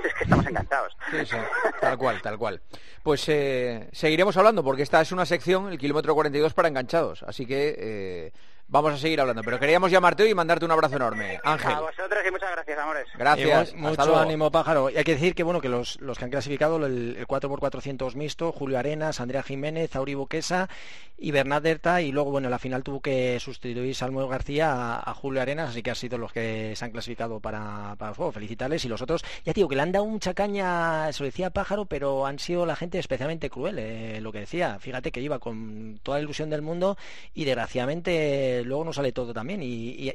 es 0.04 0.14
que 0.14 0.24
estamos 0.24 0.46
encantados. 0.46 0.94
Sí, 1.10 1.24
sí, 1.24 1.36
tal 1.80 1.96
cual, 1.96 2.20
tal 2.20 2.38
cual. 2.38 2.60
Pues 3.02 3.26
eh, 3.28 3.88
seguiremos 3.92 4.36
hablando 4.36 4.62
porque 4.62 4.82
esta 4.82 5.00
es 5.00 5.10
una 5.10 5.24
sección, 5.24 5.72
el 5.72 5.78
kilómetro 5.78 6.14
42 6.14 6.52
para 6.52 6.68
enganchados, 6.68 7.22
así 7.22 7.46
que... 7.46 7.74
Eh, 7.78 8.32
vamos 8.68 8.94
a 8.94 8.96
seguir 8.96 9.20
hablando. 9.20 9.42
Pero 9.42 9.58
queríamos 9.58 9.90
llamarte 9.90 10.22
hoy 10.22 10.30
y 10.30 10.34
mandarte 10.34 10.64
un 10.64 10.70
abrazo 10.70 10.96
enorme. 10.96 11.40
Ángel. 11.44 11.72
A 11.72 11.80
vosotros 11.80 12.22
y 12.26 12.30
muchas 12.30 12.50
gracias, 12.52 12.78
amores. 12.78 13.06
Gracias. 13.16 13.74
mucho 13.74 14.16
ánimo, 14.16 14.50
pájaro. 14.50 14.90
Y 14.90 14.96
hay 14.96 15.04
que 15.04 15.14
decir 15.14 15.34
que 15.34 15.42
bueno 15.42 15.60
que 15.60 15.68
los, 15.68 16.00
los 16.00 16.18
que 16.18 16.24
han 16.24 16.30
clasificado 16.30 16.84
el, 16.84 17.26
4x400 17.26 18.14
mixto, 18.14 18.52
Julio 18.52 18.78
Arenas, 18.78 19.20
Andrea 19.20 19.42
Jiménez, 19.42 19.94
Auri 19.96 20.14
Boquesa 20.14 20.68
y 21.16 21.30
Bernat 21.30 21.64
y 22.00 22.12
luego 22.12 22.30
bueno, 22.30 22.48
la 22.48 22.58
final 22.58 22.82
tuvo 22.82 23.00
que 23.00 23.38
sustituir 23.40 23.94
Salmo 23.94 24.26
García 24.28 24.96
a, 24.98 25.14
Julio 25.14 25.40
Arenas, 25.40 25.70
así 25.70 25.82
que 25.82 25.90
han 25.90 25.96
sido 25.96 26.18
los 26.18 26.32
que 26.32 26.74
se 26.76 26.84
han 26.84 26.90
clasificado 26.90 27.40
para, 27.40 27.94
para 27.96 28.10
el 28.10 28.16
juego. 28.16 28.32
Felicitarles 28.32 28.84
y 28.84 28.88
los 28.88 29.00
otros, 29.00 29.24
ya 29.44 29.52
digo 29.52 29.68
que 29.68 29.76
le 29.76 29.82
han 29.82 29.92
dado 29.92 30.06
mucha 30.06 30.34
caña, 30.34 31.12
se 31.12 31.22
lo 31.22 31.26
decía 31.26 31.50
Pájaro, 31.50 31.86
pero 31.86 32.26
han 32.26 32.38
sido 32.38 32.66
la 32.66 32.76
gente 32.76 32.98
especialmente 32.98 33.48
cruel, 33.48 33.78
eh, 33.78 34.20
lo 34.20 34.32
que 34.32 34.40
decía. 34.40 34.78
Fíjate 34.78 35.12
que 35.12 35.20
iba 35.20 35.38
con 35.38 36.00
toda 36.02 36.18
la 36.18 36.24
ilusión 36.24 36.50
del 36.50 36.62
mundo 36.62 36.96
y 37.32 37.44
desgraciadamente 37.44 38.53
luego 38.62 38.84
no 38.84 38.92
sale 38.92 39.12
todo 39.12 39.32
también. 39.32 39.60
Y, 39.62 40.12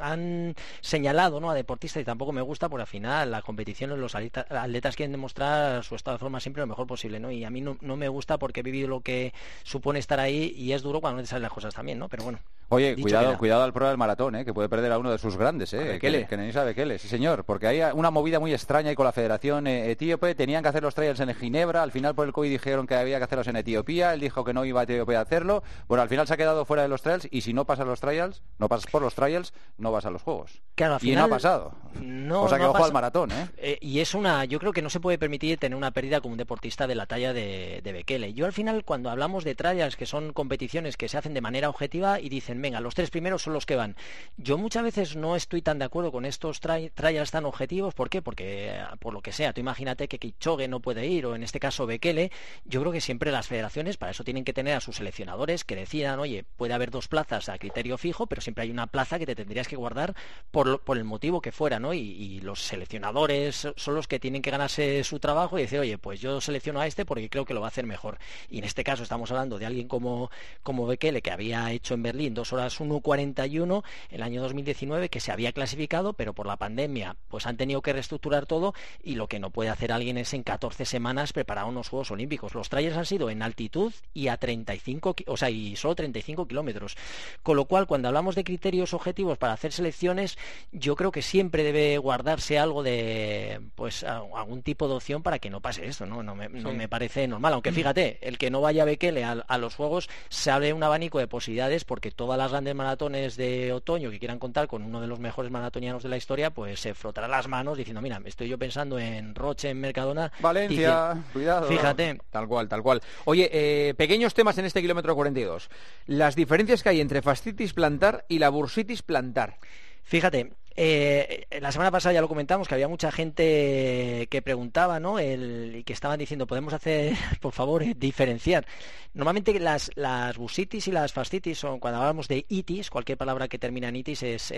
han, 0.00 0.54
señalado 0.80 1.40
¿no? 1.40 1.50
a 1.50 1.54
deportistas 1.54 2.02
y 2.02 2.04
tampoco 2.04 2.32
me 2.32 2.40
gusta, 2.40 2.68
porque 2.68 2.82
al 2.82 2.88
final 2.88 3.30
las 3.30 3.44
competiciones, 3.44 3.98
los 3.98 4.14
atletas, 4.14 4.96
quieren 4.96 5.12
demostrar 5.12 5.84
su 5.84 5.94
estado 5.94 6.16
de 6.16 6.20
forma 6.20 6.40
siempre 6.40 6.62
lo 6.62 6.66
mejor 6.66 6.86
posible. 6.86 7.20
¿no? 7.20 7.30
Y 7.30 7.44
a 7.44 7.50
mí 7.50 7.60
no, 7.60 7.76
me 7.96 8.08
gusta 8.08 8.38
porque 8.38 8.60
he 8.60 8.62
vivido 8.62 8.88
lo 8.88 9.00
que 9.00 9.32
supone 9.62 9.98
estar 9.98 10.18
ahí 10.18 10.54
y 10.56 10.72
es 10.72 10.82
duro 10.82 11.00
cuando 11.00 11.18
no 11.18 11.22
te 11.22 11.28
salen 11.28 11.42
las 11.42 11.52
cosas 11.52 11.74
también, 11.74 11.98
¿no? 11.98 12.08
Pero 12.08 12.24
bueno. 12.24 12.38
Oye, 12.74 12.90
Dicho 12.94 13.02
cuidado, 13.02 13.38
cuidado 13.38 13.62
al 13.64 13.72
pro 13.72 13.88
del 13.88 13.98
maratón, 13.98 14.34
¿eh? 14.36 14.44
que 14.44 14.52
puede 14.54 14.68
perder 14.68 14.92
a 14.92 14.98
uno 14.98 15.10
de 15.10 15.18
sus 15.18 15.36
grandes, 15.36 15.72
¿eh? 15.74 15.84
Bekele. 15.84 16.20
que, 16.22 16.26
que 16.26 16.36
Nenisa 16.36 16.64
Bekele, 16.64 16.98
sí 16.98 17.08
señor, 17.08 17.44
porque 17.44 17.66
hay 17.66 17.80
una 17.94 18.10
movida 18.10 18.40
muy 18.40 18.52
extraña 18.52 18.90
ahí 18.90 18.94
con 18.94 19.04
la 19.06 19.12
Federación 19.12 19.66
eh, 19.66 19.90
Etíope, 19.90 20.34
tenían 20.34 20.62
que 20.62 20.68
hacer 20.70 20.82
los 20.82 20.94
trials 20.94 21.20
en 21.20 21.34
Ginebra, 21.34 21.82
al 21.82 21.92
final 21.92 22.14
por 22.14 22.26
el 22.26 22.32
COVID 22.32 22.50
dijeron 22.50 22.86
que 22.86 22.94
había 22.94 23.18
que 23.18 23.24
hacerlos 23.24 23.46
en 23.48 23.56
Etiopía, 23.56 24.14
él 24.14 24.20
dijo 24.20 24.44
que 24.44 24.52
no 24.54 24.64
iba 24.64 24.80
a 24.80 24.84
Etiopía 24.84 25.18
a 25.18 25.22
hacerlo, 25.22 25.62
bueno, 25.88 26.02
al 26.02 26.08
final 26.08 26.26
se 26.26 26.34
ha 26.34 26.36
quedado 26.36 26.64
fuera 26.64 26.82
de 26.82 26.88
los 26.88 27.02
trials 27.02 27.28
y 27.30 27.42
si 27.42 27.52
no 27.52 27.64
pasas 27.66 27.86
los 27.86 28.00
trials, 28.00 28.42
no 28.58 28.68
pasas 28.68 28.90
por 28.90 29.02
los 29.02 29.14
trials, 29.14 29.52
no 29.78 29.92
vas 29.92 30.06
a 30.06 30.10
los 30.10 30.22
Juegos. 30.22 30.62
Claro, 30.74 30.94
al 30.94 31.00
y 31.02 31.08
no 31.08 31.10
final- 31.10 31.24
ha 31.24 31.28
pasado. 31.28 31.72
No, 32.00 32.42
o 32.44 32.48
sea 32.48 32.56
que 32.58 32.64
no 32.64 32.68
ha 32.70 32.72
ojo 32.72 32.84
al 32.84 32.92
maratón, 32.92 33.32
¿eh? 33.32 33.48
Eh, 33.58 33.78
y 33.80 34.00
es 34.00 34.14
una, 34.14 34.44
yo 34.46 34.58
creo 34.58 34.72
que 34.72 34.80
no 34.82 34.88
se 34.88 34.98
puede 35.00 35.18
permitir 35.18 35.58
tener 35.58 35.76
una 35.76 35.90
pérdida 35.90 36.20
como 36.20 36.32
un 36.32 36.38
deportista 36.38 36.86
de 36.86 36.94
la 36.94 37.04
talla 37.06 37.32
de, 37.34 37.80
de 37.84 37.92
Bekele. 37.92 38.32
Yo 38.32 38.46
al 38.46 38.52
final, 38.52 38.84
cuando 38.84 39.10
hablamos 39.10 39.44
de 39.44 39.54
trials, 39.54 39.96
que 39.96 40.06
son 40.06 40.32
competiciones 40.32 40.96
que 40.96 41.08
se 41.08 41.18
hacen 41.18 41.34
de 41.34 41.40
manera 41.42 41.68
objetiva 41.68 42.18
y 42.18 42.28
dicen, 42.30 42.61
venga, 42.62 42.80
los 42.80 42.94
tres 42.94 43.10
primeros 43.10 43.42
son 43.42 43.52
los 43.52 43.66
que 43.66 43.76
van. 43.76 43.96
Yo 44.36 44.56
muchas 44.56 44.82
veces 44.82 45.16
no 45.16 45.36
estoy 45.36 45.60
tan 45.60 45.78
de 45.78 45.84
acuerdo 45.84 46.10
con 46.12 46.24
estos 46.24 46.62
tri- 46.62 46.90
trials 46.94 47.30
tan 47.30 47.44
objetivos. 47.44 47.92
¿Por 47.92 48.08
qué? 48.08 48.22
Porque, 48.22 48.70
eh, 48.70 48.84
por 49.00 49.12
lo 49.12 49.20
que 49.20 49.32
sea, 49.32 49.52
tú 49.52 49.60
imagínate 49.60 50.08
que 50.08 50.18
Kipchoge 50.18 50.68
no 50.68 50.80
puede 50.80 51.06
ir, 51.06 51.26
o 51.26 51.34
en 51.34 51.42
este 51.42 51.60
caso 51.60 51.84
Bekele, 51.84 52.32
yo 52.64 52.80
creo 52.80 52.92
que 52.92 53.00
siempre 53.00 53.30
las 53.30 53.48
federaciones 53.48 53.96
para 53.96 54.12
eso 54.12 54.24
tienen 54.24 54.44
que 54.44 54.52
tener 54.52 54.76
a 54.76 54.80
sus 54.80 54.96
seleccionadores 54.96 55.64
que 55.64 55.76
decidan, 55.76 56.18
oye, 56.20 56.44
puede 56.56 56.72
haber 56.72 56.90
dos 56.90 57.08
plazas 57.08 57.48
a 57.48 57.58
criterio 57.58 57.98
fijo, 57.98 58.26
pero 58.26 58.40
siempre 58.40 58.62
hay 58.62 58.70
una 58.70 58.86
plaza 58.86 59.18
que 59.18 59.26
te 59.26 59.34
tendrías 59.34 59.68
que 59.68 59.76
guardar 59.76 60.14
por, 60.50 60.80
por 60.80 60.96
el 60.96 61.04
motivo 61.04 61.40
que 61.40 61.52
fuera, 61.52 61.80
¿no? 61.80 61.92
Y, 61.92 61.98
y 62.00 62.40
los 62.40 62.62
seleccionadores 62.62 63.68
son 63.76 63.94
los 63.94 64.06
que 64.06 64.20
tienen 64.20 64.42
que 64.42 64.50
ganarse 64.50 65.02
su 65.04 65.18
trabajo 65.18 65.58
y 65.58 65.62
decir, 65.62 65.80
oye, 65.80 65.98
pues 65.98 66.20
yo 66.20 66.40
selecciono 66.40 66.80
a 66.80 66.86
este 66.86 67.04
porque 67.04 67.28
creo 67.28 67.44
que 67.44 67.54
lo 67.54 67.60
va 67.60 67.66
a 67.66 67.68
hacer 67.68 67.86
mejor. 67.86 68.18
Y 68.48 68.58
en 68.58 68.64
este 68.64 68.84
caso 68.84 69.02
estamos 69.02 69.30
hablando 69.30 69.58
de 69.58 69.66
alguien 69.66 69.88
como, 69.88 70.30
como 70.62 70.86
Bekele, 70.86 71.22
que 71.22 71.30
había 71.30 71.72
hecho 71.72 71.94
en 71.94 72.02
Berlín 72.02 72.34
dos 72.34 72.51
horas 72.52 72.80
1.41 72.80 73.82
el 74.10 74.22
año 74.22 74.42
2019, 74.42 75.08
que 75.08 75.20
se 75.20 75.32
había 75.32 75.52
clasificado, 75.52 76.12
pero 76.12 76.34
por 76.34 76.46
la 76.46 76.56
pandemia 76.56 77.16
pues 77.28 77.46
han 77.46 77.56
tenido 77.56 77.82
que 77.82 77.92
reestructurar 77.92 78.46
todo 78.46 78.74
y 79.02 79.14
lo 79.14 79.28
que 79.28 79.38
no 79.38 79.50
puede 79.50 79.70
hacer 79.70 79.92
alguien 79.92 80.18
es 80.18 80.32
en 80.34 80.42
14 80.42 80.84
semanas 80.84 81.32
preparar 81.32 81.64
unos 81.66 81.88
Juegos 81.88 82.10
Olímpicos. 82.10 82.54
Los 82.54 82.68
trailers 82.68 82.96
han 82.96 83.06
sido 83.06 83.30
en 83.30 83.42
altitud 83.42 83.92
y 84.14 84.28
a 84.28 84.36
35, 84.36 85.14
ki- 85.14 85.24
o 85.26 85.36
sea, 85.36 85.50
y 85.50 85.76
solo 85.76 85.94
35 85.94 86.46
kilómetros. 86.46 86.96
Con 87.42 87.56
lo 87.56 87.64
cual, 87.66 87.86
cuando 87.86 88.08
hablamos 88.08 88.34
de 88.34 88.44
criterios 88.44 88.94
objetivos 88.94 89.38
para 89.38 89.52
hacer 89.52 89.72
selecciones, 89.72 90.36
yo 90.72 90.96
creo 90.96 91.12
que 91.12 91.22
siempre 91.22 91.62
debe 91.62 91.98
guardarse 91.98 92.58
algo 92.58 92.82
de, 92.82 93.60
pues, 93.74 94.04
algún 94.04 94.62
tipo 94.62 94.88
de 94.88 94.94
opción 94.94 95.22
para 95.22 95.38
que 95.38 95.50
no 95.50 95.60
pase 95.60 95.86
esto, 95.86 96.06
¿no? 96.06 96.22
No 96.22 96.34
me, 96.34 96.48
no 96.48 96.70
Sí. 96.70 96.76
me 96.76 96.88
parece 96.88 97.26
normal. 97.28 97.52
Aunque 97.54 97.72
fíjate, 97.72 98.18
el 98.22 98.38
que 98.38 98.50
no 98.50 98.60
vaya 98.60 98.82
a 98.82 98.86
Bekele 98.86 99.24
a, 99.24 99.32
a 99.32 99.58
los 99.58 99.74
Juegos 99.74 100.08
se 100.28 100.50
abre 100.50 100.72
un 100.72 100.82
abanico 100.82 101.18
de 101.18 101.26
posibilidades 101.26 101.84
porque 101.84 102.10
todas 102.10 102.38
las 102.42 102.50
grandes 102.50 102.74
maratones 102.74 103.36
de 103.36 103.72
otoño 103.72 104.10
que 104.10 104.18
quieran 104.18 104.38
contar 104.38 104.66
con 104.66 104.82
uno 104.82 105.00
de 105.00 105.06
los 105.06 105.20
mejores 105.20 105.50
maratonianos 105.50 106.02
de 106.02 106.08
la 106.08 106.16
historia, 106.16 106.50
pues 106.50 106.80
se 106.80 106.92
frotará 106.92 107.28
las 107.28 107.46
manos 107.46 107.78
diciendo, 107.78 108.02
mira, 108.02 108.20
estoy 108.24 108.48
yo 108.48 108.58
pensando 108.58 108.98
en 108.98 109.34
Roche, 109.34 109.70
en 109.70 109.80
Mercadona. 109.80 110.32
Valencia, 110.40 111.22
cuidado. 111.32 111.68
Fíjate, 111.68 112.18
Tal 112.30 112.48
cual, 112.48 112.68
tal 112.68 112.82
cual. 112.82 113.00
Oye, 113.26 113.48
eh, 113.52 113.94
pequeños 113.94 114.34
temas 114.34 114.58
en 114.58 114.64
este 114.64 114.80
kilómetro 114.80 115.14
42. 115.14 115.68
Las 116.06 116.34
diferencias 116.34 116.82
que 116.82 116.88
hay 116.88 117.00
entre 117.00 117.22
fascitis 117.22 117.72
plantar 117.72 118.24
y 118.28 118.38
la 118.40 118.48
bursitis 118.48 119.02
plantar. 119.02 119.58
Fíjate, 120.02 120.52
eh, 120.76 121.46
la 121.60 121.72
semana 121.72 121.90
pasada 121.90 122.12
ya 122.14 122.20
lo 122.20 122.28
comentamos, 122.28 122.68
que 122.68 122.74
había 122.74 122.88
mucha 122.88 123.10
gente 123.12 124.26
que 124.30 124.42
preguntaba, 124.42 125.00
¿no? 125.00 125.18
El, 125.18 125.76
y 125.76 125.84
que 125.84 125.92
estaban 125.92 126.18
diciendo, 126.18 126.46
podemos 126.46 126.72
hacer, 126.72 127.14
por 127.40 127.52
favor, 127.52 127.82
eh, 127.82 127.94
diferenciar. 127.96 128.66
Normalmente 129.14 129.58
las, 129.60 129.90
las 129.94 130.36
bursitis 130.38 130.88
y 130.88 130.92
las 130.92 131.12
fascitis 131.12 131.58
son, 131.58 131.80
cuando 131.80 132.00
hablamos 132.00 132.28
de 132.28 132.46
itis, 132.48 132.88
cualquier 132.90 133.18
palabra 133.18 133.48
que 133.48 133.58
termina 133.58 133.88
en 133.88 133.96
itis 133.96 134.22
es, 134.22 134.52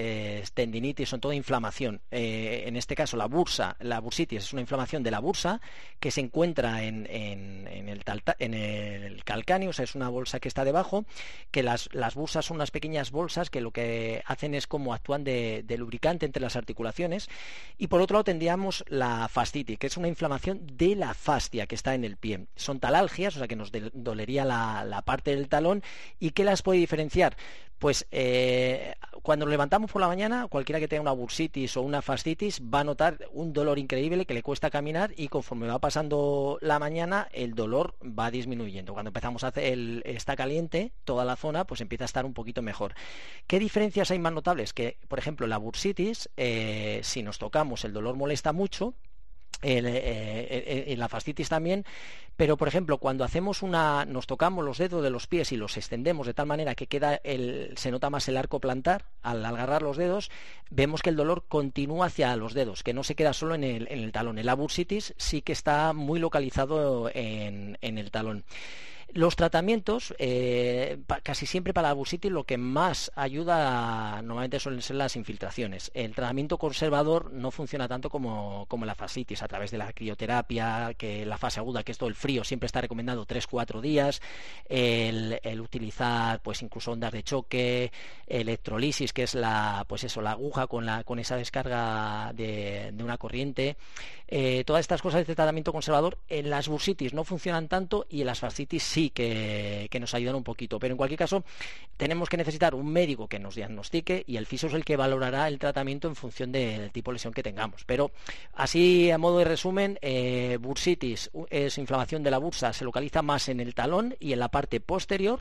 tendinitis, 0.55 1.09
son 1.09 1.21
toda 1.21 1.35
inflamación. 1.35 2.01
Eh, 2.11 2.65
en 2.67 2.77
este 2.77 2.95
caso, 2.95 3.17
la 3.17 3.27
bursa, 3.27 3.77
la 3.81 4.01
bursitis 4.01 4.45
es 4.45 4.53
una 4.53 4.61
inflamación 4.63 5.03
de 5.03 5.11
la 5.11 5.19
bursa 5.19 5.61
que 5.99 6.11
se 6.11 6.21
encuentra 6.21 6.85
en, 6.85 7.07
en- 7.11 7.67
el, 7.89 8.05
talta- 8.05 8.37
en 8.39 8.55
el 8.55 9.25
calcáneo, 9.25 9.71
o 9.71 9.73
sea, 9.73 9.85
es 9.85 9.95
una 9.95 10.09
bolsa 10.09 10.39
que 10.41 10.49
está 10.49 10.65
debajo, 10.65 11.05
que 11.51 11.63
las, 11.63 11.89
las 11.93 12.15
bursas 12.15 12.45
son 12.47 12.57
unas 12.57 12.71
pequeñas 12.71 13.11
bolsas 13.11 13.51
que 13.51 13.61
lo 13.61 13.73
que 13.73 14.23
hacen 14.27 14.55
es 14.55 14.67
como 14.67 14.95
actúan 14.95 15.25
de, 15.25 15.63
de 15.65 15.77
entre 16.11 16.43
las 16.43 16.57
articulaciones. 16.57 17.29
Y 17.79 17.89
por 17.89 18.01
otro 18.01 18.15
lado 18.15 18.25
tendríamos 18.25 18.85
la 18.89 19.29
fascitis, 19.29 19.79
que 19.79 19.87
es 19.87 19.97
una 19.97 20.09
inflamación 20.09 20.67
de 20.73 20.97
la 20.97 21.15
fascia 21.15 21.67
que 21.67 21.75
está 21.75 21.95
en 21.95 22.05
el 22.05 22.17
pie. 22.17 22.47
Son 22.57 22.81
talalgias, 22.81 23.37
o 23.37 23.39
sea 23.39 23.49
que 23.49 23.57
nos 23.57 23.73
dolería 23.93 24.45
la, 24.45 24.85
la 24.85 25.03
parte 25.03 25.35
del 25.35 25.49
talón. 25.49 25.83
¿Y 26.19 26.31
qué 26.31 26.45
las 26.45 26.63
puede 26.63 26.79
diferenciar? 26.79 27.37
Pues 27.79 28.07
eh, 28.13 28.95
cuando 29.23 29.45
nos 29.45 29.51
levantamos 29.51 29.91
por 29.91 30.01
la 30.01 30.07
mañana, 30.07 30.47
cualquiera 30.49 30.81
que 30.81 30.89
tenga 30.89 31.03
una 31.03 31.13
bursitis 31.13 31.77
o 31.77 31.83
una 31.83 32.03
fascitis 32.03 32.63
va 32.63 32.81
a 32.81 32.85
notar 32.85 33.19
un 33.33 33.53
dolor 33.53 33.79
increíble 33.79 34.27
que 34.27 34.33
le 34.33 34.43
cuesta 34.43 34.71
caminar 34.71 35.13
y 35.17 35.29
conforme 35.29 35.67
va 35.67 35.79
pasando 35.81 36.57
la 36.63 36.79
mañana 36.79 37.29
el 37.33 37.55
dolor 37.55 37.95
va 38.03 38.31
disminuyendo. 38.31 38.93
Cuando 38.93 39.11
empezamos 39.11 39.45
a 39.45 39.49
hacer 39.49 39.65
el 39.65 40.03
está 40.07 40.37
caliente, 40.37 40.93
toda 41.05 41.25
la 41.25 41.37
zona 41.37 41.67
pues 41.67 41.81
empieza 41.81 42.05
a 42.05 42.07
estar 42.07 42.25
un 42.25 42.33
poquito 42.33 42.63
mejor. 42.63 42.95
¿Qué 43.47 43.59
diferencias 43.59 44.11
hay 44.11 44.19
más 44.19 44.33
notables? 44.33 44.73
Que, 44.73 44.97
por 45.09 45.19
ejemplo, 45.19 45.47
la 45.47 45.59
bursitis, 45.59 45.94
eh, 46.37 47.01
si 47.03 47.23
nos 47.23 47.39
tocamos 47.39 47.85
el 47.85 47.93
dolor 47.93 48.17
molesta 48.17 48.53
mucho, 48.53 48.95
eh, 49.65 49.81
eh, 49.83 50.85
eh, 50.89 50.97
la 50.99 51.09
fascitis 51.09 51.49
también, 51.49 51.87
pero 52.37 52.59
por 52.59 52.69
ejemplo 52.69 52.99
cuando 52.99 53.25
hacemos 53.25 53.63
una, 53.63 54.05
nos 54.05 54.27
tocamos 54.27 54.63
los 54.63 54.77
dedos 54.77 55.03
de 55.03 55.09
los 55.09 55.27
pies 55.27 55.53
y 55.53 55.57
los 55.57 55.79
extendemos 55.79 56.27
de 56.27 56.35
tal 56.35 56.47
manera 56.47 56.75
que 56.75 56.87
queda 56.87 57.19
el, 57.25 57.73
se 57.77 57.91
nota 57.91 58.11
más 58.11 58.29
el 58.29 58.37
arco 58.37 58.61
plantar 58.61 59.07
al 59.23 59.43
agarrar 59.43 59.81
los 59.81 59.97
dedos, 59.97 60.31
vemos 60.69 61.01
que 61.01 61.09
el 61.09 61.17
dolor 61.17 61.45
continúa 61.49 62.07
hacia 62.07 62.37
los 62.37 62.53
dedos, 62.53 62.83
que 62.83 62.93
no 62.93 63.05
se 63.05 63.15
queda 63.15 63.33
solo 63.33 63.55
en 63.55 63.65
el, 63.65 63.89
en 63.91 64.01
el 64.01 64.13
talón. 64.13 64.39
El 64.39 64.55
bursitis 64.55 65.15
sí 65.17 65.41
que 65.41 65.53
está 65.53 65.95
muy 65.95 66.21
localizado 66.21 67.11
en, 67.15 67.79
en 67.81 67.97
el 67.97 68.11
talón. 68.11 68.45
Los 69.13 69.37
tratamientos, 69.37 70.15
eh, 70.19 70.99
casi 71.23 71.47
siempre 71.47 71.73
para 71.73 71.89
la 71.89 71.95
bursitis 71.95 72.33
lo 72.33 72.45
que 72.45 72.59
más 72.59 73.13
ayuda 73.15 74.21
normalmente 74.23 74.59
suelen 74.59 74.83
ser 74.83 74.97
las 74.97 75.17
infiltraciones. 75.17 75.91
El 75.95 76.15
tratamiento 76.15 76.59
conservador 76.59 77.33
no 77.33 77.51
funciona 77.51 77.87
tanto 77.87 78.11
como, 78.11 78.67
como 78.67 78.87
la 78.87 78.95
fascitis 78.95 79.43
a 79.43 79.49
través 79.49 79.71
de 79.71 79.79
la 79.79 79.93
crioterapia, 79.93 80.95
que 80.97 81.25
la 81.27 81.39
fase 81.39 81.61
aguda, 81.61 81.83
que 81.83 81.93
es 81.93 81.99
todo 81.99 82.09
el 82.09 82.15
frío, 82.15 82.45
siempre 82.45 82.67
está 82.67 82.81
recomendado 82.81 83.27
3-4 83.27 83.81
días, 83.81 84.21
el, 84.69 85.39
el 85.43 85.61
utilizar 85.61 86.41
pues 86.43 86.63
incluso 86.63 86.93
ondas 86.93 87.13
de 87.13 87.23
choque, 87.23 87.93
electrolisis, 88.27 89.13
que 89.13 89.25
es 89.25 89.35
la 89.35 89.85
pues 89.89 90.05
eso, 90.05 90.23
la 90.23 90.33
aguja 90.33 90.67
con 90.67 90.87
la 90.87 91.05
con 91.05 91.19
esa 91.19 91.37
descarga 91.37 92.33
de, 92.35 92.91
de 92.93 93.05
una 93.05 93.19
corriente. 93.19 93.77
Eh, 94.27 94.65
todas 94.65 94.81
estas 94.81 95.03
cosas 95.03 95.27
de 95.27 95.35
tratamiento 95.35 95.73
conservador 95.73 96.19
en 96.29 96.51
las 96.51 96.69
bursitis 96.69 97.13
no 97.13 97.25
funcionan 97.25 97.69
tanto 97.69 98.07
y 98.09 98.23
en 98.23 98.27
las 98.27 98.41
fascitis 98.41 98.83
sí 98.83 99.04
que, 99.11 99.89
nos 100.01 100.15
ayudan 100.15 100.35
un 100.35 100.45
poquito. 100.45 100.79
Pero 100.79 100.93
en 100.93 100.99
cualquier 100.99 101.19
caso, 101.19 101.45
tenemos 101.97 102.29
que 102.29 102.37
necesitar 102.37 102.75
un 102.75 102.91
médico 102.91 103.29
que 103.29 103.39
nos 103.39 103.55
diagnostique 103.55 104.25
y 104.27 104.37
el 104.37 104.47
fisio 104.47 104.69
es 104.69 104.75
el 104.75 104.85
que 104.85 104.97
valorará 104.97 105.49
el 105.49 105.59
tratamiento 105.59 106.09
en 106.09 106.17
función 106.17 106.53
del 106.53 106.91
tipo 106.93 107.11
de 107.11 107.15
lesión 107.15 107.33
que 107.33 107.43
tengamos. 107.43 107.85
Pero 107.85 108.11
así, 108.55 109.11
a 109.11 109.19
modo 109.19 109.39
de 109.39 109.45
resumen, 109.45 109.99
eh, 110.03 110.59
bursitis 110.61 111.31
es 111.51 111.79
inflamación 111.79 112.23
de 112.23 112.31
la 112.31 112.39
bursa, 112.39 112.73
se 112.73 112.85
localiza 112.85 113.23
más 113.23 113.49
en 113.49 113.61
el 113.61 113.75
talón 113.75 114.17
y 114.21 114.33
en 114.33 114.41
la 114.41 114.49
parte 114.49 114.81
posterior. 114.81 115.41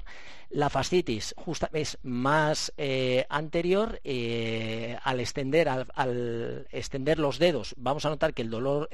La 0.49 0.69
fascitis 0.69 1.33
justa, 1.35 1.69
es 1.73 1.97
más 2.03 2.71
eh, 2.77 3.25
anterior 3.27 3.99
eh, 4.03 4.97
al 5.03 5.19
extender 5.19 5.67
al, 5.67 6.67
extender 6.71 7.17
los 7.17 7.39
dedos. 7.39 7.73
Vamos 7.77 8.05
a 8.05 8.09
notar 8.09 8.35
que 8.35 8.43
el 8.43 8.51
dolor 8.51 8.87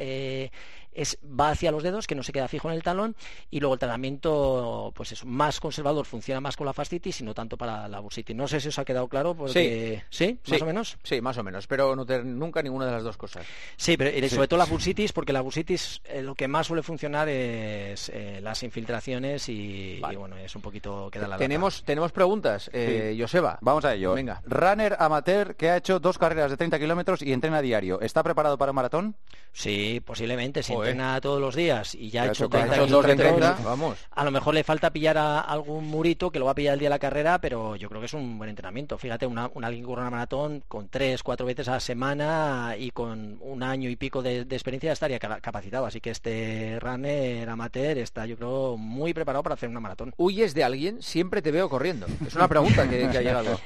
es, 0.93 1.17
va 1.23 1.51
hacia 1.51 1.71
los 1.71 1.83
dedos, 1.83 2.07
que 2.07 2.15
no 2.15 2.23
se 2.23 2.31
queda 2.31 2.47
fijo 2.47 2.69
en 2.69 2.75
el 2.75 2.83
talón, 2.83 3.15
y 3.49 3.59
luego 3.59 3.73
el 3.73 3.79
tratamiento, 3.79 4.48
pues 4.95 5.11
es 5.11 5.25
más 5.25 5.59
conservador, 5.59 6.05
funciona 6.05 6.39
más 6.41 6.55
con 6.55 6.65
la 6.65 6.73
fascitis 6.73 7.21
y 7.21 7.23
no 7.23 7.33
tanto 7.33 7.57
para 7.57 7.87
la 7.87 7.99
bursitis. 7.99 8.35
No 8.35 8.47
sé 8.47 8.59
si 8.59 8.67
os 8.69 8.79
ha 8.79 8.85
quedado 8.85 9.07
claro, 9.07 9.35
porque 9.35 10.03
sí, 10.09 10.39
más 10.47 10.57
Sí, 10.57 10.61
o 10.63 10.65
menos. 10.65 10.97
Sí, 11.03 11.21
más 11.21 11.37
o 11.37 11.43
menos. 11.43 11.67
Pero 11.67 11.95
no 11.95 12.05
tener 12.05 12.25
nunca 12.25 12.61
ninguna 12.61 12.85
de 12.85 12.91
las 12.91 13.03
dos 13.03 13.17
cosas. 13.17 13.45
Sí, 13.77 13.97
pero 13.97 14.27
sobre 14.29 14.47
todo 14.47 14.57
la 14.57 14.65
bursitis, 14.65 15.11
porque 15.13 15.33
la 15.33 15.41
bursitis 15.41 16.01
eh, 16.05 16.21
lo 16.21 16.35
que 16.35 16.47
más 16.47 16.67
suele 16.67 16.83
funcionar 16.83 17.27
es 17.29 18.09
eh, 18.13 18.39
las 18.41 18.63
infiltraciones 18.63 19.47
y, 19.49 19.99
Vale. 19.99 20.13
y, 20.13 20.17
bueno, 20.17 20.37
es 20.37 20.55
un 20.55 20.61
poquito 20.61 21.09
queda 21.11 21.23
la 21.23 21.27
lata. 21.29 21.39
Tenemos, 21.39 21.83
tenemos 21.83 22.11
preguntas, 22.11 22.69
eh, 22.73 23.15
Joseba. 23.19 23.57
Vamos 23.61 23.85
a 23.85 23.93
ello. 23.93 24.13
Venga. 24.13 24.41
Runner 24.45 24.95
amateur 24.99 25.55
que 25.55 25.69
ha 25.69 25.77
hecho 25.77 25.99
dos 25.99 26.17
carreras 26.17 26.51
de 26.51 26.57
30 26.57 26.79
kilómetros 26.79 27.21
y 27.21 27.33
entrena 27.33 27.57
a 27.57 27.61
diario. 27.61 27.99
¿Está 28.01 28.23
preparado 28.23 28.57
para 28.57 28.71
un 28.71 28.75
maratón? 28.75 29.15
Sí, 29.51 30.01
posiblemente, 30.05 30.61
si 30.63 30.73
Joder. 30.73 30.91
entrena 30.91 31.19
todos 31.21 31.41
los 31.41 31.55
días 31.55 31.95
y 31.95 32.09
ya 32.09 32.21
ha 32.21 32.25
Ya 32.25 32.29
ha 32.29 32.33
hecho 32.33 32.45
hecho 32.45 32.49
30 32.49 32.75
Esos 32.75 32.89
dos 32.89 33.05
de 33.05 33.15
kilómetros, 33.15 33.41
30, 33.55 33.69
vamos. 33.69 33.97
a 34.11 34.23
lo 34.23 34.31
mejor 34.31 34.38
le 34.53 34.63
falta 34.63 34.91
pillar 34.91 35.17
a 35.17 35.39
algún 35.39 35.85
murito 35.85 36.31
que 36.31 36.39
lo 36.39 36.45
va 36.45 36.51
a 36.51 36.55
pillar 36.55 36.73
el 36.73 36.79
día 36.79 36.87
de 36.87 36.95
la 36.95 36.99
carrera, 36.99 37.39
pero 37.39 37.75
yo 37.75 37.89
creo 37.89 38.01
que 38.01 38.05
es 38.07 38.13
un 38.13 38.37
buen 38.37 38.49
entrenamiento. 38.49 38.97
Fíjate, 38.97 39.27
una, 39.27 39.49
un 39.53 39.63
alguien 39.63 39.83
que 39.83 39.87
corre 39.87 40.01
una 40.01 40.09
maratón 40.09 40.63
con 40.67 40.89
tres, 40.89 41.23
cuatro 41.23 41.45
veces 41.45 41.67
a 41.67 41.73
la 41.73 41.79
semana 41.79 42.75
y 42.77 42.91
con 42.91 43.37
un 43.41 43.63
año 43.63 43.89
y 43.89 43.95
pico 43.95 44.21
de, 44.21 44.41
experiencia 44.41 44.91
estaría 44.91 45.19
capacitado. 45.19 45.85
Así 45.85 46.01
que 46.01 46.09
este 46.09 46.79
runner 46.79 47.47
amateur 47.49 47.97
está, 47.97 48.25
yo 48.25 48.37
creo, 48.37 48.77
muy 48.77 49.13
preparado 49.13 49.43
para 49.43 49.55
hacer 49.55 49.69
una 49.69 49.79
maratón. 49.79 50.13
¿Huyes 50.17 50.53
de 50.53 50.63
alguien? 50.63 51.01
Siempre 51.01 51.41
te 51.41 51.51
veo 51.51 51.69
corriendo. 51.69 52.07
Es 52.25 52.35
una 52.35 52.47
pregunta 52.47 52.89
que, 52.89 53.05
ha 53.05 53.21
llegado. 53.21 53.59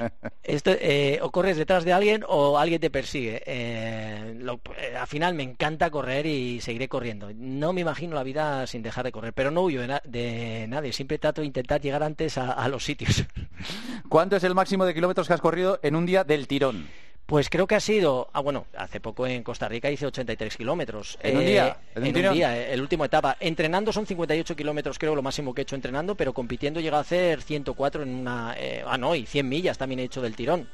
Esto, 0.43 0.71
eh, 0.79 1.19
o 1.21 1.31
corres 1.31 1.57
detrás 1.57 1.85
de 1.85 1.93
alguien 1.93 2.23
o 2.27 2.57
alguien 2.57 2.81
te 2.81 2.89
persigue. 2.89 3.41
Eh, 3.45 4.39
eh, 4.77 4.95
al 4.97 5.07
final 5.07 5.33
me 5.33 5.43
encanta 5.43 5.89
correr 5.89 6.25
y 6.25 6.61
seguiré 6.61 6.87
corriendo. 6.87 7.31
No 7.33 7.73
me 7.73 7.81
imagino 7.81 8.15
la 8.15 8.23
vida 8.23 8.67
sin 8.67 8.83
dejar 8.83 9.05
de 9.05 9.11
correr, 9.11 9.33
pero 9.33 9.51
no 9.51 9.61
huyo 9.61 9.81
de, 10.03 10.62
nadie. 10.67 10.93
Siempre 10.93 11.17
trato 11.17 11.41
de 11.41 11.47
intentar 11.47 11.81
llegar 11.81 12.03
antes 12.03 12.37
a 12.37 12.67
los 12.67 12.83
sitios. 12.83 13.25
¿Cuánto 14.09 14.35
es 14.35 14.43
el 14.43 14.55
máximo 14.55 14.85
de 14.85 14.93
kilómetros 14.93 15.27
que 15.27 15.33
has 15.33 15.41
corrido 15.41 15.79
en 15.81 15.95
un 15.95 16.05
día 16.05 16.23
del 16.23 16.47
tirón? 16.47 16.87
Pues 17.25 17.49
creo 17.49 17.67
que 17.67 17.75
ha 17.75 17.79
sido, 17.79 18.29
ah 18.33 18.41
bueno, 18.41 18.65
hace 18.77 18.99
poco 18.99 19.25
en 19.25 19.43
Costa 19.43 19.69
Rica 19.69 19.89
hice 19.89 20.05
83 20.05 20.57
kilómetros. 20.57 21.17
¿En 21.23 21.37
un 21.37 21.45
día? 21.45 21.77
¿En, 21.95 22.03
un, 22.03 22.33
día, 22.33 22.57
eh, 22.57 22.73
el 22.73 22.81
último 22.81 23.05
etapa. 23.05 23.37
Entrenando 23.39 23.93
son 23.93 24.05
58 24.05 24.55
kilómetros, 24.57 24.99
creo, 24.99 25.15
lo 25.15 25.21
máximo 25.21 25.53
que 25.53 25.61
he 25.61 25.63
hecho 25.63 25.75
entrenando, 25.75 26.15
pero 26.15 26.33
compitiendo 26.33 26.81
llega 26.81 26.97
a 26.97 27.01
hacer 27.01 27.41
104 27.41 28.03
en 28.03 28.13
una... 28.13 28.55
Eh, 28.57 28.83
ah, 28.85 28.97
no, 28.97 29.15
y 29.15 29.25
100 29.25 29.47
millas 29.47 29.77
también 29.77 30.01
he 30.01 30.03
hecho 30.03 30.21
del 30.21 30.35
tirón. 30.35 30.67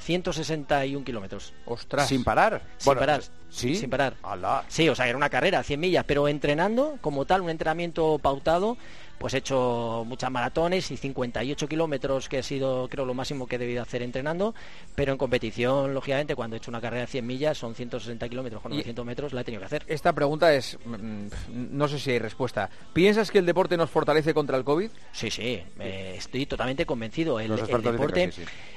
161 0.00 1.04
kilómetros. 1.04 1.52
Ostras. 1.66 2.08
¿Sin 2.08 2.24
parar? 2.24 2.62
Sin 2.78 2.94
parar. 2.94 3.22
¿Sí? 3.50 3.76
Sin 3.76 3.90
parar. 3.90 4.14
Alá. 4.22 4.64
Sí, 4.68 4.88
o 4.88 4.94
sea, 4.94 5.06
era 5.06 5.18
una 5.18 5.28
carrera, 5.28 5.62
100 5.62 5.78
millas, 5.78 6.04
pero 6.06 6.26
entrenando 6.26 6.96
como 7.02 7.26
tal, 7.26 7.42
un 7.42 7.50
entrenamiento 7.50 8.18
pautado 8.18 8.78
pues 9.22 9.34
he 9.34 9.38
hecho 9.38 10.02
muchas 10.04 10.32
maratones 10.32 10.90
y 10.90 10.96
58 10.96 11.68
kilómetros, 11.68 12.28
que 12.28 12.38
ha 12.38 12.42
sido 12.42 12.88
creo 12.88 13.04
lo 13.04 13.14
máximo 13.14 13.46
que 13.46 13.54
he 13.54 13.58
debido 13.58 13.80
hacer 13.80 14.02
entrenando, 14.02 14.52
pero 14.96 15.12
en 15.12 15.18
competición, 15.18 15.94
lógicamente, 15.94 16.34
cuando 16.34 16.56
he 16.56 16.58
hecho 16.58 16.72
una 16.72 16.80
carrera 16.80 17.02
de 17.02 17.06
100 17.06 17.24
millas, 17.24 17.56
son 17.56 17.76
160 17.76 18.28
kilómetros 18.28 18.60
con 18.60 18.72
900 18.72 19.06
metros, 19.06 19.32
la 19.32 19.42
he 19.42 19.44
tenido 19.44 19.60
que 19.60 19.66
hacer. 19.66 19.84
Esta 19.86 20.12
pregunta 20.12 20.52
es, 20.52 20.76
mm, 20.84 21.26
no 21.70 21.86
sé 21.86 22.00
si 22.00 22.10
hay 22.10 22.18
respuesta. 22.18 22.68
¿Piensas 22.92 23.30
que 23.30 23.38
el 23.38 23.46
deporte 23.46 23.76
nos 23.76 23.90
fortalece 23.90 24.34
contra 24.34 24.56
el 24.56 24.64
COVID? 24.64 24.90
Sí, 25.12 25.30
sí, 25.30 25.62
estoy 25.78 26.46
totalmente 26.46 26.84
convencido. 26.84 27.38
El, 27.38 27.54
deporte... 27.54 28.32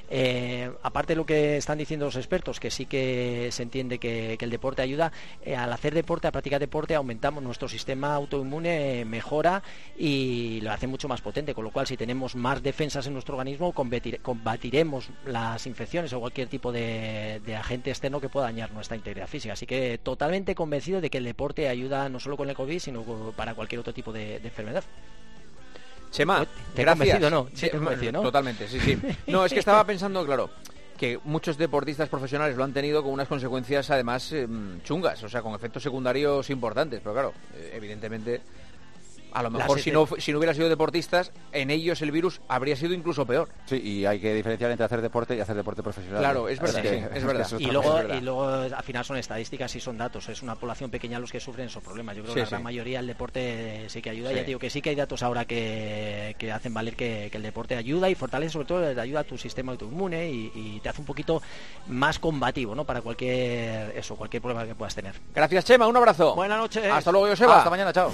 Eh, 0.10 0.70
aparte 0.84 1.14
de 1.14 1.18
lo 1.18 1.26
que 1.26 1.58
están 1.58 1.78
diciendo 1.78 2.06
los 2.06 2.16
expertos, 2.16 2.60
que 2.60 2.70
sí 2.70 2.86
que 2.86 3.50
se 3.52 3.64
entiende 3.64 3.98
que, 3.98 4.38
el 4.40 4.50
deporte 4.50 4.82
ayuda, 4.82 5.12
eh, 5.44 5.56
al 5.56 5.74
hacer 5.74 5.94
deporte, 5.94 6.28
a 6.28 6.32
practicar 6.32 6.60
deporte, 6.60 6.94
aumentamos 6.94 7.44
nuestro 7.44 7.68
sistema 7.68 8.14
autoinmune, 8.14 9.06
mejora 9.06 9.64
y 9.98 10.35
lo 10.62 10.72
hace 10.72 10.88
mucho 10.88 11.08
más 11.08 11.22
potente, 11.22 11.54
con 11.54 11.64
lo 11.64 11.72
cual 11.72 11.88
si 11.88 11.98
tenemos 11.98 12.36
más 12.36 12.62
defensas 12.64 13.06
en 13.08 13.14
nuestro 13.14 13.36
organismo, 13.36 13.74
combatiremos 13.74 15.10
las 15.26 15.66
infecciones 15.68 16.14
o 16.14 16.20
cualquier 16.20 16.48
tipo 16.48 16.72
de, 16.72 17.42
agente 17.58 17.90
externo 17.90 18.20
que 18.20 18.30
pueda 18.30 18.48
dañar 18.48 18.72
nuestra 18.72 18.96
integridad 18.96 19.28
física. 19.28 19.54
Así 19.54 19.66
que 19.66 20.00
totalmente 20.02 20.56
convencido 20.56 21.02
de 21.02 21.10
que 21.10 21.18
el 21.18 21.24
deporte 21.24 21.68
ayuda 21.68 22.10
no 22.10 22.20
solo 22.20 22.38
con 22.38 22.50
el 22.50 22.56
COVID, 22.56 22.80
sino 22.80 23.04
para 23.36 23.54
cualquier 23.54 23.80
otro 23.80 23.94
tipo 23.94 24.12
de 24.12 24.38
enfermedad. 24.38 24.84
Chema, 26.12 26.46
¿te 26.74 26.82
gracias. 26.84 27.20
no? 27.20 27.50
¿no? 28.12 28.22
Totalmente, 28.22 28.68
sí, 28.68 28.80
sí. 28.80 28.98
No, 29.28 29.46
es 29.46 29.52
que 29.52 29.60
estaba 29.60 29.84
pensando, 29.84 30.26
claro, 30.26 30.50
que 30.98 31.20
muchos 31.24 31.58
deportistas 31.58 32.10
profesionales 32.10 32.56
lo 32.56 32.64
han 32.64 32.74
tenido 32.74 33.04
con 33.04 33.12
unas 33.12 33.28
consecuencias 33.28 33.90
además 33.90 34.32
em, 34.32 34.82
chungas, 34.84 35.22
o 35.24 35.30
sea, 35.30 35.42
con 35.42 35.54
efectos 35.54 35.84
secundarios 35.84 36.50
importantes, 36.50 37.02
pero 37.02 37.14
claro, 37.14 37.34
eh, 37.56 37.74
evidentemente 37.76 38.42
a 39.36 39.44
lo 39.44 39.52
mejor 39.52 39.80
si 39.80 39.92
no, 39.92 40.08
si 40.18 40.32
no 40.32 40.38
hubiera 40.38 40.54
sido 40.54 40.70
deportistas, 40.70 41.32
en 41.52 41.70
ellos 41.70 42.02
el 42.02 42.12
virus 42.12 42.42
habría 42.48 42.76
sido 42.76 42.94
incluso 42.94 43.26
peor. 43.26 43.50
Sí, 43.66 43.82
y 43.84 44.06
hay 44.06 44.20
que 44.20 44.34
diferenciar 44.34 44.72
entre 44.72 44.86
hacer 44.86 45.02
deporte 45.02 45.36
y 45.36 45.42
hacer 45.42 45.56
deporte 45.56 45.84
profesional. 45.84 46.20
Claro, 46.20 46.48
es 46.48 46.60
verdad. 46.60 46.86
es 46.86 47.24
verdad. 47.24 47.48
y, 47.60 47.66
luego, 47.66 48.02
y 48.14 48.22
luego 48.22 48.48
al 48.48 48.84
final 48.84 49.04
son 49.04 49.18
estadísticas 49.18 49.76
y 49.76 49.80
son 49.80 49.98
datos. 49.98 50.30
Es 50.30 50.42
una 50.42 50.56
población 50.56 50.90
pequeña 50.90 51.20
los 51.20 51.32
que 51.32 51.40
sufren 51.40 51.68
esos 51.68 51.84
problemas. 51.84 52.16
Yo 52.16 52.24
creo 52.24 52.34
que 52.34 52.42
la 52.42 52.48
gran 52.48 52.64
mayoría 52.64 53.00
el 53.00 53.08
deporte 53.08 53.86
sí 53.90 54.02
que 54.02 54.10
ayuda. 54.10 54.32
Ya 54.32 54.44
digo 54.44 54.60
que 54.60 54.70
sí 54.70 54.82
que 54.82 54.92
hay 54.92 54.96
datos 54.96 55.22
ahora 55.22 55.46
que, 55.46 56.36
hacen 56.54 56.74
valer 56.74 56.96
que, 56.96 57.30
el 57.36 57.44
deporte 57.44 57.76
ayuda 57.76 58.10
y 58.10 58.16
fortalece 58.16 58.54
sobre 58.54 58.68
todo, 58.68 59.02
ayuda 59.02 59.20
a 59.20 59.24
tu 59.26 59.38
sistema 59.38 59.74
autoinmune 59.74 60.30
y, 60.30 60.52
y 60.56 60.80
te 60.80 60.88
hace 60.88 61.02
un 61.02 61.06
poquito 61.06 61.42
más 61.88 62.18
combativo 62.20 62.74
¿no? 62.74 62.86
para 62.86 63.02
cualquier 63.02 63.92
eso 63.98 64.16
cualquier 64.16 64.42
problema 64.42 64.66
que 64.66 64.76
puedas 64.76 64.96
tener. 64.96 65.16
Gracias, 65.34 65.66
Chema. 65.66 65.88
Un 65.88 65.98
abrazo. 65.98 66.36
Buenas 66.36 66.58
noches. 66.58 66.86
Hasta 66.92 67.12
luego, 67.12 67.28
Joseba. 67.28 67.58
Hasta 67.58 67.70
mañana. 67.70 67.92
Chao. 67.92 68.12